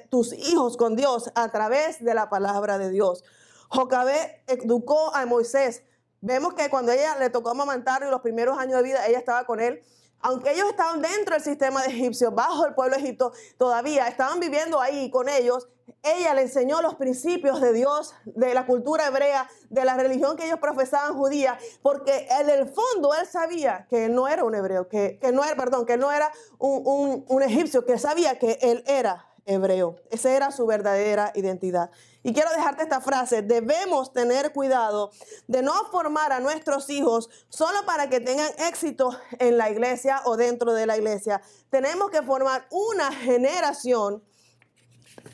tus 0.09 0.33
hijos 0.33 0.77
con 0.77 0.95
Dios 0.95 1.31
a 1.35 1.49
través 1.49 2.03
de 2.03 2.15
la 2.15 2.27
palabra 2.27 2.79
de 2.79 2.89
Dios. 2.89 3.23
Jocabé 3.69 4.43
educó 4.47 5.13
a 5.15 5.27
Moisés. 5.27 5.83
Vemos 6.21 6.55
que 6.55 6.71
cuando 6.71 6.91
ella 6.91 7.15
le 7.19 7.29
tocó 7.29 7.51
amamantar 7.51 8.01
y 8.01 8.09
los 8.09 8.21
primeros 8.21 8.57
años 8.57 8.77
de 8.77 8.83
vida, 8.83 9.05
ella 9.05 9.19
estaba 9.19 9.45
con 9.45 9.59
él 9.59 9.83
aunque 10.21 10.51
ellos 10.51 10.67
estaban 10.69 11.01
dentro 11.01 11.35
del 11.35 11.43
sistema 11.43 11.83
de 11.83 11.89
egipcio, 11.89 12.31
bajo 12.31 12.65
el 12.65 12.73
pueblo 12.73 12.95
Egipto, 12.95 13.33
todavía 13.57 14.07
estaban 14.07 14.39
viviendo 14.39 14.79
ahí 14.79 15.09
con 15.09 15.29
ellos, 15.29 15.67
ella 16.03 16.33
le 16.33 16.43
enseñó 16.43 16.81
los 16.81 16.95
principios 16.95 17.61
de 17.61 17.73
Dios, 17.73 18.13
de 18.25 18.53
la 18.53 18.65
cultura 18.65 19.07
hebrea, 19.07 19.49
de 19.69 19.85
la 19.85 19.95
religión 19.95 20.37
que 20.37 20.45
ellos 20.45 20.59
profesaban 20.59 21.15
judía, 21.15 21.57
porque 21.81 22.27
en 22.29 22.49
el 22.49 22.67
fondo 22.67 23.13
él 23.13 23.25
sabía 23.25 23.87
que 23.89 24.09
no 24.09 24.27
era 24.27 24.43
un 24.43 24.55
hebreo, 24.55 24.87
que, 24.87 25.19
no 25.33 25.43
era, 25.43 25.55
perdón, 25.55 25.85
que 25.85 25.97
no 25.97 26.11
era 26.11 26.31
un, 26.59 27.25
un 27.27 27.43
egipcio, 27.43 27.85
que 27.85 27.97
sabía 27.97 28.37
que 28.39 28.57
él 28.61 28.83
era 28.87 29.27
hebreo. 29.47 29.95
Esa 30.11 30.31
era 30.31 30.51
su 30.51 30.67
verdadera 30.67 31.31
identidad. 31.33 31.89
Y 32.21 32.33
quiero 32.33 32.51
dejarte 32.51 32.83
esta 32.83 33.01
frase, 33.01 33.41
debemos 33.41 34.11
tener 34.13 34.51
cuidado 34.51 35.11
de 35.47 35.63
no 35.63 35.73
formar 35.89 36.33
a 36.33 36.39
nuestros 36.39 36.89
hijos 36.89 37.29
solo 37.49 37.85
para 37.85 38.09
que 38.09 38.19
tengan 38.19 38.51
éxito 38.59 39.17
en 39.39 39.57
la 39.57 39.69
iglesia 39.69 40.21
o 40.25 40.35
dentro 40.35 40.73
de 40.73 40.85
la 40.85 40.97
iglesia. 40.97 41.41
Tenemos 41.69 42.11
que 42.11 42.21
formar 42.21 42.67
una 42.69 43.11
generación 43.13 44.21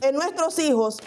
en 0.01 0.15
nuestros 0.15 0.59
hijos 0.59 0.99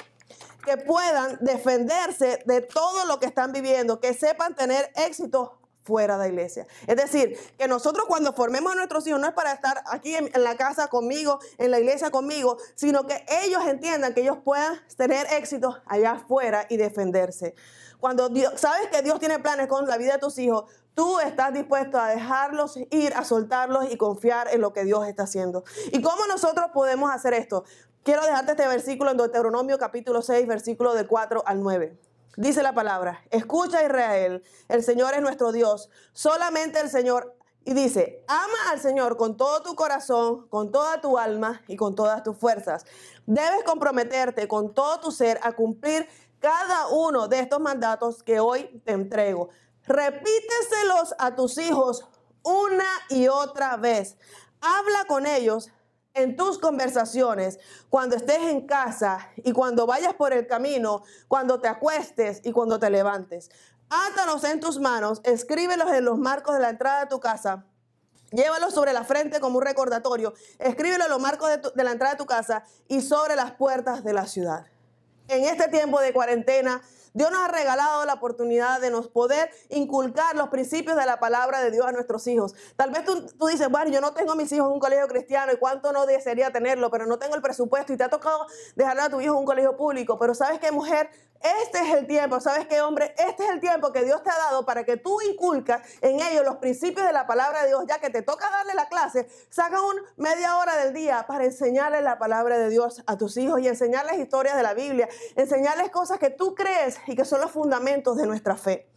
que 0.64 0.77
puedan 0.77 1.38
defenderse 1.40 2.42
de 2.45 2.61
todo 2.61 3.05
lo 3.07 3.21
que 3.21 3.27
están 3.27 3.53
viviendo, 3.53 4.01
que 4.01 4.12
sepan 4.12 4.57
tener 4.57 4.90
éxito 4.97 5.57
fuera 5.87 6.18
de 6.18 6.25
la 6.25 6.29
iglesia. 6.29 6.66
Es 6.87 6.96
decir, 6.96 7.38
que 7.57 7.68
nosotros 7.68 8.07
cuando 8.07 8.33
formemos 8.33 8.72
a 8.72 8.75
nuestros 8.75 9.07
hijos 9.07 9.20
no 9.20 9.29
es 9.29 9.33
para 9.33 9.53
estar 9.53 9.83
aquí 9.87 10.16
en, 10.16 10.31
la 10.42 10.57
casa 10.57 10.88
conmigo, 10.88 11.38
en 11.59 11.70
la 11.70 11.79
iglesia 11.79 12.11
conmigo, 12.11 12.59
sino 12.75 13.07
que 13.07 13.25
ellos 13.44 13.62
entiendan 13.66 14.12
que 14.12 14.22
ellos 14.22 14.38
puedan 14.44 14.79
tener 14.96 15.27
éxito 15.33 15.79
allá 15.87 16.12
afuera 16.12 16.66
y 16.68 16.77
defenderse. 16.77 17.55
Cuando 18.01 18.29
Dios, 18.29 18.53
sabes 18.57 18.88
que 18.88 19.03
Dios 19.03 19.20
tiene 19.20 19.38
planes 19.38 19.68
con 19.68 19.87
la 19.87 19.96
vida 19.96 20.14
de 20.14 20.18
tus 20.18 20.38
hijos, 20.38 20.64
tú 20.94 21.20
estás 21.20 21.55
dispuesto 21.55 21.99
a 21.99 22.09
dejarlos 22.09 22.77
ir, 22.90 23.14
a 23.14 23.25
soltarlos 23.25 23.90
y 23.90 23.96
confiar 23.96 24.49
en 24.53 24.61
lo 24.61 24.72
que 24.72 24.85
Dios 24.85 25.07
está 25.07 25.22
haciendo. 25.22 25.64
¿Y 25.92 26.03
cómo 26.03 26.27
nosotros 26.27 26.66
podemos 26.75 27.11
hacer 27.12 27.33
esto? 27.33 27.64
Quiero 28.03 28.22
dejarte 28.22 28.53
este 28.53 28.66
versículo 28.66 29.12
en 29.12 29.16
Deuteronomio 29.16 29.79
capítulo 29.79 30.20
6, 30.20 30.46
versículo 30.46 30.94
del 30.94 31.07
4 31.07 31.42
al 31.46 31.62
9. 31.62 31.96
Dice 32.36 32.62
la 32.62 32.74
palabra, 32.74 33.22
escucha 33.30 33.82
Israel, 33.82 34.42
el 34.68 34.82
Señor 34.82 35.14
es 35.14 35.22
nuestro 35.22 35.52
Dios, 35.52 35.88
solamente 36.12 36.80
el 36.80 36.90
Señor. 36.90 37.34
Y 37.64 37.74
dice, 37.74 38.22
ama 38.28 38.70
al 38.70 38.80
Señor 38.80 39.16
con 39.16 39.36
todo 39.36 39.60
tu 39.62 39.74
corazón, 39.74 40.46
con 40.48 40.70
toda 40.70 41.00
tu 41.00 41.18
alma 41.18 41.62
y 41.66 41.76
con 41.76 41.96
todas 41.96 42.22
tus 42.22 42.36
fuerzas. 42.36 42.84
Debes 43.26 43.64
comprometerte 43.64 44.46
con 44.46 44.72
todo 44.72 45.00
tu 45.00 45.10
ser 45.10 45.40
a 45.42 45.52
cumplir 45.52 46.08
cada 46.38 46.88
uno 46.88 47.26
de 47.26 47.40
estos 47.40 47.58
mandatos 47.58 48.22
que 48.22 48.38
hoy 48.38 48.80
te 48.84 48.92
entrego. 48.92 49.48
Repíteselos 49.84 51.14
a 51.18 51.34
tus 51.34 51.58
hijos 51.58 52.06
una 52.44 52.88
y 53.08 53.26
otra 53.26 53.76
vez. 53.76 54.16
Habla 54.60 55.04
con 55.08 55.26
ellos 55.26 55.70
en 56.16 56.35
tus 56.35 56.59
conversaciones, 56.59 57.61
cuando 57.90 58.16
estés 58.16 58.38
en 58.38 58.66
casa 58.66 59.31
y 59.37 59.52
cuando 59.52 59.87
vayas 59.87 60.14
por 60.14 60.33
el 60.33 60.46
camino, 60.46 61.02
cuando 61.29 61.61
te 61.61 61.68
acuestes 61.68 62.40
y 62.42 62.52
cuando 62.52 62.79
te 62.79 62.90
levantes. 62.90 63.50
Átalos 63.90 64.42
en 64.44 64.59
tus 64.59 64.81
manos, 64.81 65.20
escríbelos 65.24 65.92
en 65.92 66.05
los 66.05 66.18
marcos 66.18 66.55
de 66.55 66.61
la 66.61 66.70
entrada 66.70 67.00
de 67.00 67.07
tu 67.07 67.20
casa. 67.20 67.66
Llévalos 68.33 68.74
sobre 68.74 68.92
la 68.92 69.05
frente 69.05 69.38
como 69.38 69.59
un 69.59 69.64
recordatorio. 69.64 70.35
Escríbelo 70.59 71.05
en 71.05 71.11
los 71.11 71.20
marcos 71.20 71.48
de, 71.50 71.59
de 71.72 71.85
la 71.85 71.92
entrada 71.92 72.14
de 72.14 72.18
tu 72.18 72.26
casa 72.26 72.64
y 72.88 73.02
sobre 73.02 73.37
las 73.37 73.52
puertas 73.52 74.02
de 74.02 74.12
la 74.12 74.26
ciudad. 74.26 74.66
En 75.29 75.44
este 75.44 75.68
tiempo 75.68 76.00
de 76.00 76.12
cuarentena, 76.12 76.83
Dios 77.16 77.31
nos 77.31 77.40
ha 77.40 77.48
regalado 77.48 78.05
la 78.05 78.12
oportunidad 78.12 78.79
de 78.79 78.90
nos 78.90 79.09
poder 79.09 79.48
inculcar 79.70 80.37
los 80.37 80.50
principios 80.50 80.98
de 80.98 81.07
la 81.07 81.18
palabra 81.18 81.62
de 81.62 81.70
Dios 81.70 81.87
a 81.87 81.92
nuestros 81.92 82.26
hijos. 82.26 82.55
Tal 82.76 82.90
vez 82.90 83.07
tú, 83.07 83.46
dices, 83.46 83.70
bueno, 83.70 83.90
yo 83.90 84.02
no 84.02 84.12
tengo 84.12 84.33
a 84.33 84.35
mis 84.37 84.52
hijos 84.52 84.66
en 84.66 84.74
un 84.74 84.81
colegio 84.81 85.09
cristiano 85.09 85.50
y 85.50 85.57
cuánto 85.57 85.92
no 85.92 86.05
desearía 86.05 86.52
tenerlo, 86.52 86.90
pero 86.90 87.07
no 87.07 87.18
tengo 87.18 87.35
el 87.35 87.40
presupuesto 87.40 87.94
y 87.94 87.96
te 87.96 88.05
ha 88.05 88.11
tocado 88.11 88.46
dejarle 88.74 89.00
a 89.00 89.09
tu 89.09 89.22
hijo 89.22 89.33
en 89.33 89.38
un 89.38 89.44
colegio 89.46 89.79
público. 89.79 90.18
Pero 90.18 90.35
sabes 90.35 90.61
qué, 90.61 90.70
mujer, 90.70 91.09
este 91.42 91.79
es 91.79 91.94
el 91.94 92.07
tiempo, 92.07 92.40
¿sabes 92.40 92.66
qué, 92.66 92.81
hombre? 92.81 93.14
Este 93.16 93.44
es 93.44 93.50
el 93.50 93.61
tiempo 93.61 93.92
que 93.92 94.05
Dios 94.05 94.22
te 94.22 94.31
ha 94.31 94.37
dado 94.37 94.66
para 94.66 94.85
que 94.85 94.96
tú 94.96 95.18
inculcas 95.22 95.81
en 96.00 96.20
ellos 96.20 96.44
los 96.44 96.57
principios 96.57 97.07
de 97.07 97.12
la 97.12 97.26
palabra 97.26 97.62
de 97.62 97.68
Dios, 97.68 97.85
ya 97.88 97.98
que 97.98 98.11
te 98.11 98.22
toca 98.22 98.50
darle 98.50 98.74
la 98.74 98.88
clase, 98.88 99.29
saca 99.48 99.81
un 99.81 99.96
media 100.16 100.59
hora 100.59 100.76
del 100.76 100.92
día 100.92 101.24
para 101.26 101.44
enseñarle 101.44 102.02
la 102.02 102.18
palabra 102.18 102.59
de 102.59 102.68
Dios 102.68 103.02
a 103.07 103.16
tus 103.16 103.37
hijos 103.37 103.61
y 103.61 103.68
enseñarles 103.68 104.18
historias 104.18 104.57
de 104.57 104.62
la 104.62 104.74
Biblia, 104.74 105.09
enseñarles 105.35 105.90
cosas 105.90 106.18
que 106.18 106.31
tú 106.31 106.55
crees 106.55 106.98
y 107.07 107.16
que 107.16 107.25
son 107.25 107.40
los 107.40 107.51
fundamentos 107.51 108.16
de 108.16 108.27
nuestra 108.27 108.57
fe. 108.57 108.88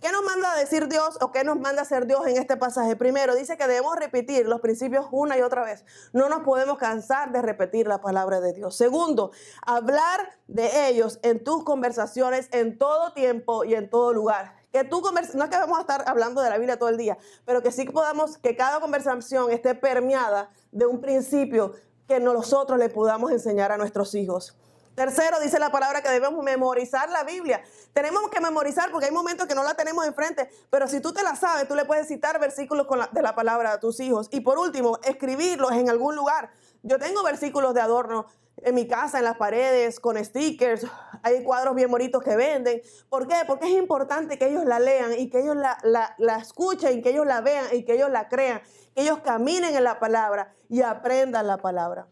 ¿Qué 0.00 0.10
nos 0.10 0.22
manda 0.22 0.52
a 0.52 0.58
decir 0.58 0.88
Dios 0.88 1.18
o 1.20 1.32
qué 1.32 1.44
nos 1.44 1.58
manda 1.58 1.82
a 1.82 1.84
hacer 1.84 2.06
Dios 2.06 2.26
en 2.26 2.36
este 2.36 2.56
pasaje? 2.56 2.96
Primero, 2.96 3.34
dice 3.34 3.56
que 3.56 3.66
debemos 3.66 3.96
repetir 3.96 4.46
los 4.46 4.60
principios 4.60 5.06
una 5.10 5.36
y 5.36 5.42
otra 5.42 5.64
vez. 5.64 5.84
No 6.12 6.28
nos 6.28 6.42
podemos 6.42 6.78
cansar 6.78 7.32
de 7.32 7.42
repetir 7.42 7.86
la 7.86 8.00
palabra 8.00 8.40
de 8.40 8.52
Dios. 8.52 8.76
Segundo, 8.76 9.32
hablar 9.66 10.30
de 10.46 10.88
ellos 10.88 11.18
en 11.22 11.42
tus 11.42 11.64
conversaciones 11.64 12.48
en 12.52 12.78
todo 12.78 13.12
tiempo 13.12 13.64
y 13.64 13.74
en 13.74 13.90
todo 13.90 14.12
lugar. 14.12 14.56
Que 14.72 14.84
tú 14.84 15.02
no 15.02 15.44
es 15.44 15.50
que 15.50 15.56
vamos 15.56 15.78
a 15.78 15.80
estar 15.80 16.04
hablando 16.06 16.42
de 16.42 16.50
la 16.50 16.58
Biblia 16.58 16.78
todo 16.78 16.90
el 16.90 16.98
día, 16.98 17.16
pero 17.46 17.62
que 17.62 17.72
sí 17.72 17.84
podamos, 17.84 18.36
que 18.38 18.54
cada 18.54 18.80
conversación 18.80 19.50
esté 19.50 19.74
permeada 19.74 20.50
de 20.72 20.86
un 20.86 21.00
principio 21.00 21.72
que 22.06 22.20
nosotros 22.20 22.78
le 22.78 22.88
podamos 22.88 23.30
enseñar 23.32 23.72
a 23.72 23.76
nuestros 23.76 24.14
hijos. 24.14 24.56
Tercero, 24.98 25.38
dice 25.38 25.60
la 25.60 25.70
palabra 25.70 26.02
que 26.02 26.10
debemos 26.10 26.42
memorizar 26.42 27.08
la 27.08 27.22
Biblia. 27.22 27.62
Tenemos 27.92 28.28
que 28.30 28.40
memorizar 28.40 28.90
porque 28.90 29.06
hay 29.06 29.12
momentos 29.12 29.46
que 29.46 29.54
no 29.54 29.62
la 29.62 29.74
tenemos 29.74 30.04
enfrente, 30.04 30.50
pero 30.70 30.88
si 30.88 30.98
tú 30.98 31.12
te 31.12 31.22
la 31.22 31.36
sabes, 31.36 31.68
tú 31.68 31.76
le 31.76 31.84
puedes 31.84 32.08
citar 32.08 32.40
versículos 32.40 32.88
de 33.12 33.22
la 33.22 33.36
palabra 33.36 33.74
a 33.74 33.78
tus 33.78 34.00
hijos. 34.00 34.26
Y 34.32 34.40
por 34.40 34.58
último, 34.58 34.98
escribirlos 35.04 35.70
en 35.70 35.88
algún 35.88 36.16
lugar. 36.16 36.50
Yo 36.82 36.98
tengo 36.98 37.22
versículos 37.22 37.74
de 37.74 37.80
adorno 37.80 38.26
en 38.56 38.74
mi 38.74 38.88
casa, 38.88 39.18
en 39.18 39.24
las 39.24 39.36
paredes, 39.36 40.00
con 40.00 40.16
stickers. 40.24 40.84
Hay 41.22 41.44
cuadros 41.44 41.76
bien 41.76 41.92
bonitos 41.92 42.20
que 42.20 42.34
venden. 42.34 42.82
¿Por 43.08 43.28
qué? 43.28 43.36
Porque 43.46 43.66
es 43.66 43.78
importante 43.78 44.36
que 44.36 44.48
ellos 44.48 44.64
la 44.64 44.80
lean 44.80 45.12
y 45.16 45.30
que 45.30 45.38
ellos 45.42 45.54
la, 45.54 45.78
la, 45.84 46.16
la 46.18 46.38
escuchen, 46.38 47.02
que 47.04 47.10
ellos 47.10 47.24
la 47.24 47.40
vean 47.40 47.66
y 47.70 47.84
que 47.84 47.94
ellos 47.94 48.10
la 48.10 48.28
crean. 48.28 48.62
Que 48.96 49.02
ellos 49.02 49.20
caminen 49.20 49.76
en 49.76 49.84
la 49.84 50.00
palabra 50.00 50.56
y 50.68 50.82
aprendan 50.82 51.46
la 51.46 51.58
palabra. 51.58 52.08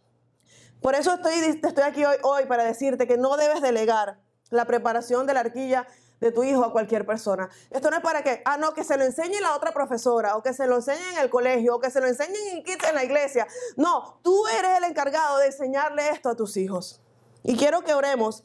Por 0.87 0.94
eso 0.94 1.14
estoy, 1.14 1.33
estoy 1.64 1.83
aquí 1.83 2.05
hoy, 2.05 2.14
hoy 2.22 2.46
para 2.46 2.62
decirte 2.62 3.09
que 3.09 3.16
no 3.16 3.37
debes 3.37 3.61
delegar 3.61 4.20
la 4.51 4.66
preparación 4.66 5.27
de 5.27 5.35
la 5.35 5.40
arquilla 5.40 5.85
de 6.20 6.31
tu 6.31 6.44
hijo 6.44 6.64
a 6.64 6.70
cualquier 6.70 7.05
persona. 7.05 7.51
Esto 7.70 7.90
no 7.90 7.96
es 7.96 8.03
para 8.05 8.22
que, 8.22 8.40
ah, 8.44 8.57
no, 8.57 8.72
que 8.72 8.85
se 8.85 8.96
lo 8.96 9.03
enseñe 9.03 9.40
la 9.40 9.57
otra 9.57 9.72
profesora, 9.72 10.37
o 10.37 10.44
que 10.44 10.53
se 10.53 10.68
lo 10.68 10.77
enseñe 10.77 11.03
en 11.14 11.18
el 11.18 11.29
colegio, 11.29 11.75
o 11.75 11.81
que 11.81 11.90
se 11.90 12.01
lo 12.01 12.07
enseñen 12.07 12.37
en 12.64 12.64
en 12.88 12.94
la 12.94 13.03
iglesia. 13.03 13.49
No, 13.77 14.20
tú 14.22 14.46
eres 14.46 14.79
el 14.79 14.85
encargado 14.85 15.38
de 15.38 15.46
enseñarle 15.46 16.09
esto 16.11 16.29
a 16.29 16.37
tus 16.37 16.57
hijos. 16.57 17.03
Y 17.42 17.57
quiero 17.57 17.83
que 17.83 17.92
oremos 17.92 18.44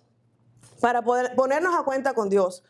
para 0.79 1.03
ponernos 1.03 1.75
a 1.79 1.83
cuenta 1.83 2.15
con 2.15 2.31
Dios. 2.31 2.63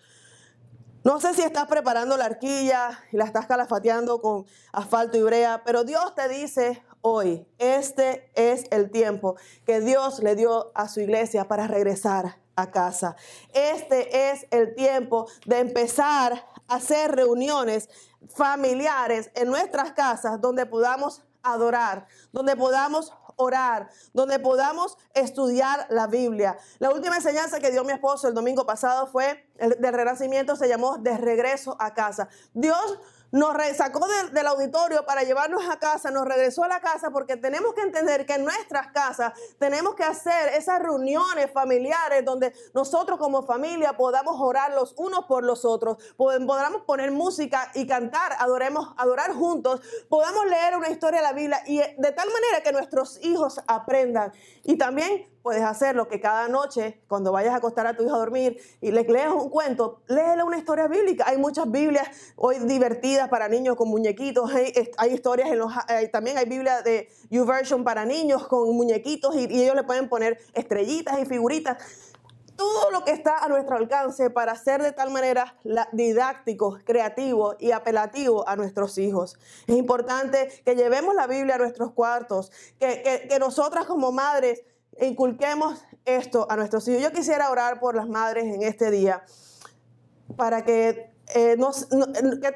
No 1.06 1.22
sé 1.22 1.34
si 1.34 1.44
estás 1.44 1.68
preparando 1.68 2.18
la 2.18 2.26
arquilla 2.26 3.00
y 3.14 3.16
la 3.16 3.24
estás 3.24 3.46
calafateando 3.46 4.20
con 4.22 4.46
asfalto 4.74 5.18
y 5.18 5.22
brea, 5.22 5.64
pero 5.64 5.86
Dios 5.86 6.14
te 6.14 6.28
dice 6.28 6.84
hoy, 7.02 7.48
este 7.58 8.32
es 8.36 8.66
el 8.72 8.92
tiempo 8.92 9.36
que 9.66 9.82
Dios 9.82 10.20
le 10.20 10.36
dio 10.36 10.72
a 10.76 10.88
su 10.88 11.02
iglesia 11.02 11.48
para 11.48 11.68
regresar 11.68 12.38
a 12.56 12.72
casa. 12.72 13.16
Este 13.54 14.32
es 14.32 14.46
el 14.52 14.76
tiempo 14.76 15.28
de 15.46 15.60
empezar 15.60 16.46
a 16.68 16.76
hacer 16.76 17.12
reuniones 17.16 17.90
familiares 18.36 19.32
en 19.36 19.50
nuestras 19.50 19.92
casas 19.94 20.40
donde 20.40 20.66
podamos 20.66 21.24
adorar, 21.44 22.06
donde 22.32 22.56
podamos 22.56 23.12
orar, 23.36 23.90
donde 24.14 24.40
podamos 24.40 24.98
estudiar 25.14 25.88
la 25.90 26.08
Biblia. 26.08 26.58
La 26.80 26.92
última 26.92 27.16
enseñanza 27.16 27.60
que 27.60 27.72
dio 27.72 27.84
mi 27.84 27.94
esposo 27.94 28.28
el 28.28 28.34
domingo 28.34 28.66
pasado 28.66 29.08
fue 29.08 29.51
del 29.80 29.94
renacimiento, 29.94 30.56
se 30.56 30.68
llamó 30.68 30.98
de 30.98 31.18
regreso 31.18 31.76
a 31.80 31.94
casa. 31.94 32.28
Dios 32.54 33.00
nos 33.32 33.56
sacó 33.76 34.06
del 34.34 34.48
auditorio 34.48 35.06
para 35.06 35.24
llevarnos 35.24 35.64
a 35.70 35.80
casa, 35.80 36.12
nos 36.12 36.26
regresó 36.26 36.64
a 36.64 36.68
la 36.68 36.82
casa 36.82 37.12
porque 37.12 37.38
tenemos 37.38 37.74
que 37.74 37.82
entender 37.82 38.26
que 38.26 38.34
en 38.34 38.44
nuestras 38.44 38.88
casas 38.88 39.34
tenemos 39.58 39.96
que 39.96 40.04
hacer 40.04 40.50
esas 40.54 40.82
reuniones 40.82 41.50
familiares 41.52 42.26
donde 42.26 42.54
nosotros 42.74 43.18
como 43.18 43.44
familia 43.44 43.96
podamos 43.96 44.36
orar 44.40 44.74
los 44.74 44.94
unos 44.98 45.26
por 45.26 45.44
los 45.44 45.64
otros, 45.64 45.98
podamos 46.18 46.82
poner 46.82 47.12
música 47.12 47.72
y 47.74 47.88
cantar, 47.88 48.34
adoremos, 48.38 48.94
adorar 48.98 49.32
juntos, 49.34 49.82
podamos 50.10 50.46
leer 50.48 50.76
una 50.76 50.90
historia 50.90 51.22
de 51.22 51.28
la 51.28 51.34
Biblia 51.34 51.64
y 51.66 51.78
de 51.78 52.12
tal 52.12 52.30
manera 52.30 52.62
que 52.64 52.74
nuestros 52.74 53.24
hijos 53.24 53.62
aprendan. 53.68 54.34
Y 54.64 54.78
también 54.78 55.32
puedes 55.42 55.64
hacerlo 55.64 56.08
que 56.08 56.20
cada 56.20 56.48
noche, 56.48 57.02
cuando 57.08 57.32
vayas 57.32 57.54
a 57.54 57.58
acostar 57.58 57.88
a 57.88 57.96
tu 57.96 58.04
hijo 58.04 58.16
a 58.16 58.20
dormir 58.20 58.62
y 58.80 58.92
le 58.92 59.04
leas 59.04 59.34
un 59.34 59.50
cuento, 59.50 60.02
léele 60.08 60.44
una 60.44 60.58
historia 60.58 60.88
bíblica. 60.88 61.26
Hay 61.28 61.38
muchas 61.38 61.70
Biblias 61.70 62.08
hoy 62.36 62.60
divertidas 62.60 63.30
para 63.30 63.48
niños 63.48 63.76
con 63.76 63.90
muñequitos. 63.90 64.52
Hay, 64.98 65.14
historias 65.14 65.50
en 65.50 65.60
los. 65.60 65.74
también 66.12 66.38
hay 66.38 66.46
Biblia 66.46 66.82
de 66.82 67.10
YouVersion 67.30 67.84
para 67.84 68.06
niños 68.06 68.48
con 68.48 68.76
muñequitos 68.76 69.36
y, 69.36 69.48
y 69.52 69.64
ellos 69.64 69.76
le 69.76 69.84
pueden 69.84 70.10
poner 70.10 70.40
estrellitas 70.54 71.20
y 71.20 71.26
figuritas 71.26 71.78
todo 72.56 72.92
lo 72.92 73.04
que 73.04 73.12
está 73.12 73.40
a 73.40 73.48
nuestro 73.48 73.76
alcance 73.76 74.30
para 74.30 74.56
ser 74.56 74.84
de 74.84 74.92
tal 74.92 75.10
manera 75.10 75.56
didáctico, 75.94 76.78
creativo 76.84 77.56
y 77.60 77.72
apelativo 77.72 78.48
a 78.48 78.56
nuestros 78.56 79.00
hijos. 79.00 79.36
Es 79.66 79.76
importante 79.76 80.48
que 80.64 80.76
llevemos 80.76 81.16
la 81.16 81.26
Biblia 81.26 81.56
a 81.56 81.58
nuestros 81.58 81.92
cuartos, 81.92 82.52
que, 82.80 83.28
que 83.28 83.40
nosotras 83.40 83.88
como 83.88 84.12
madres 84.12 84.64
inculquemos 85.00 85.86
esto 86.06 86.48
a 86.50 86.56
nuestros 86.56 86.88
hijos. 86.88 87.02
Yo 87.02 87.12
quisiera 87.12 87.50
orar 87.50 87.80
por 87.80 87.96
las 87.96 88.08
madres 88.08 88.46
en 88.46 88.64
este 88.64 88.92
día 88.92 89.24
para 90.36 90.64
que, 90.64 91.14
eh, 91.36 91.58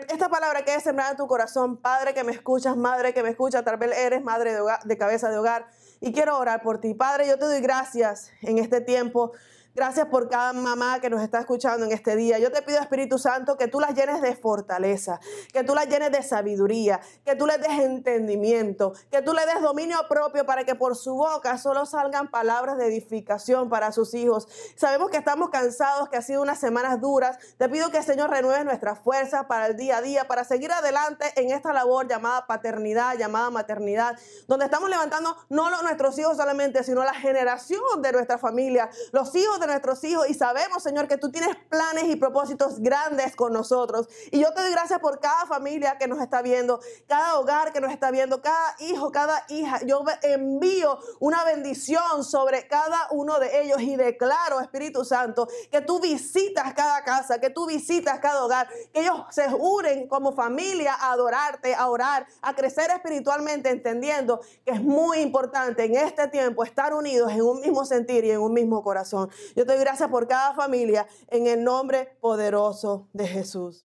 esta 0.09 0.29
palabra 0.29 0.65
quede 0.65 0.79
sembrada 0.81 1.11
en 1.11 1.17
tu 1.17 1.27
corazón. 1.27 1.77
Padre 1.77 2.13
que 2.13 2.23
me 2.23 2.31
escuchas, 2.31 2.75
madre 2.75 3.13
que 3.13 3.23
me 3.23 3.29
escucha, 3.29 3.63
tal 3.63 3.77
vez 3.77 3.97
eres 3.97 4.23
madre 4.23 4.57
de 4.83 4.97
cabeza 4.97 5.29
de 5.29 5.37
hogar. 5.37 5.67
Y 6.01 6.11
quiero 6.11 6.37
orar 6.37 6.61
por 6.61 6.79
ti. 6.79 6.93
Padre, 6.93 7.27
yo 7.27 7.37
te 7.39 7.45
doy 7.45 7.61
gracias 7.61 8.31
en 8.41 8.57
este 8.57 8.81
tiempo 8.81 9.31
Gracias 9.75 10.07
por 10.07 10.29
cada 10.29 10.53
mamá 10.53 11.01
que 11.01 11.09
nos 11.09 11.21
está 11.21 11.41
escuchando 11.41 11.85
en 11.85 11.91
este 11.91 12.15
día. 12.15 12.39
Yo 12.39 12.49
te 12.49 12.61
pido, 12.61 12.79
Espíritu 12.79 13.19
Santo, 13.19 13.57
que 13.57 13.67
tú 13.67 13.81
las 13.81 13.93
llenes 13.93 14.21
de 14.21 14.33
fortaleza, 14.33 15.19
que 15.51 15.65
tú 15.65 15.75
las 15.75 15.89
llenes 15.89 16.13
de 16.13 16.23
sabiduría, 16.23 17.01
que 17.25 17.35
tú 17.35 17.45
les 17.45 17.59
des 17.59 17.79
entendimiento, 17.79 18.93
que 19.11 19.21
tú 19.21 19.33
le 19.33 19.45
des 19.45 19.61
dominio 19.61 19.97
propio 20.07 20.45
para 20.45 20.63
que 20.63 20.75
por 20.75 20.95
su 20.95 21.15
boca 21.15 21.57
solo 21.57 21.85
salgan 21.85 22.31
palabras 22.31 22.77
de 22.77 22.85
edificación 22.87 23.67
para 23.67 23.91
sus 23.91 24.13
hijos. 24.13 24.47
Sabemos 24.77 25.09
que 25.09 25.17
estamos 25.17 25.49
cansados, 25.49 26.07
que 26.07 26.15
ha 26.15 26.21
sido 26.21 26.41
unas 26.41 26.57
semanas 26.57 27.01
duras. 27.01 27.37
Te 27.57 27.67
pido 27.67 27.91
que 27.91 28.01
Señor 28.01 28.29
renueve 28.29 28.63
nuestras 28.63 28.99
fuerzas 28.99 29.45
para 29.47 29.67
el 29.67 29.75
día 29.75 29.97
a 29.97 30.01
día, 30.01 30.25
para 30.25 30.45
seguir 30.45 30.71
adelante 30.71 31.25
en 31.35 31.51
esta 31.51 31.73
labor 31.73 32.07
llamada 32.07 32.47
paternidad, 32.47 33.17
llamada 33.17 33.49
maternidad, 33.49 34.17
donde 34.47 34.65
estamos 34.65 34.89
levantando 34.89 35.35
no 35.49 35.69
nuestros 35.81 36.17
hijos 36.17 36.37
solamente, 36.37 36.81
sino 36.85 37.03
la 37.03 37.13
generación 37.13 38.01
de 38.01 38.13
nuestra 38.13 38.37
familia, 38.37 38.89
los 39.11 39.35
hijos 39.35 39.59
de 39.59 39.64
nuestros 39.67 40.03
hijos 40.03 40.29
y 40.29 40.33
sabemos, 40.33 40.83
Señor, 40.83 41.07
que 41.07 41.17
tú 41.17 41.31
tienes 41.31 41.55
planes 41.69 42.05
y 42.05 42.15
propósitos 42.15 42.79
grandes 42.79 43.35
con 43.35 43.53
nosotros. 43.53 44.07
Y 44.31 44.39
yo 44.39 44.53
te 44.53 44.61
doy 44.61 44.71
gracias 44.71 44.99
por 44.99 45.19
cada 45.19 45.45
familia 45.45 45.97
que 45.97 46.07
nos 46.07 46.21
está 46.21 46.41
viendo, 46.41 46.79
cada 47.07 47.39
hogar 47.39 47.73
que 47.73 47.81
nos 47.81 47.91
está 47.91 48.11
viendo, 48.11 48.41
cada 48.41 48.75
hijo, 48.79 49.11
cada 49.11 49.43
hija. 49.49 49.79
Yo 49.85 50.03
envío 50.21 50.99
una 51.19 51.43
bendición 51.43 52.23
sobre 52.23 52.67
cada 52.67 53.07
uno 53.11 53.39
de 53.39 53.61
ellos 53.61 53.81
y 53.81 53.95
declaro, 53.95 54.59
Espíritu 54.59 55.05
Santo, 55.05 55.47
que 55.71 55.81
tú 55.81 55.99
visitas 55.99 56.73
cada 56.73 57.03
casa, 57.03 57.39
que 57.39 57.49
tú 57.49 57.65
visitas 57.65 58.19
cada 58.19 58.43
hogar, 58.43 58.67
que 58.93 59.01
ellos 59.01 59.21
se 59.31 59.47
unen 59.47 60.07
como 60.07 60.33
familia 60.33 60.93
a 60.93 61.11
adorarte, 61.11 61.75
a 61.75 61.89
orar, 61.89 62.27
a 62.41 62.55
crecer 62.55 62.89
espiritualmente, 62.91 63.69
entendiendo 63.69 64.41
que 64.63 64.71
es 64.71 64.81
muy 64.81 65.19
importante 65.19 65.85
en 65.85 65.95
este 65.95 66.27
tiempo 66.27 66.63
estar 66.63 66.93
unidos 66.93 67.31
en 67.31 67.41
un 67.41 67.61
mismo 67.61 67.85
sentir 67.85 68.25
y 68.25 68.31
en 68.31 68.39
un 68.39 68.53
mismo 68.53 68.83
corazón. 68.83 69.29
Yo 69.55 69.63
doy 69.65 69.77
gracias 69.77 70.09
por 70.09 70.27
cada 70.27 70.53
familia 70.53 71.07
en 71.27 71.47
el 71.47 71.63
nombre 71.63 72.17
poderoso 72.19 73.09
de 73.13 73.27
Jesús. 73.27 73.85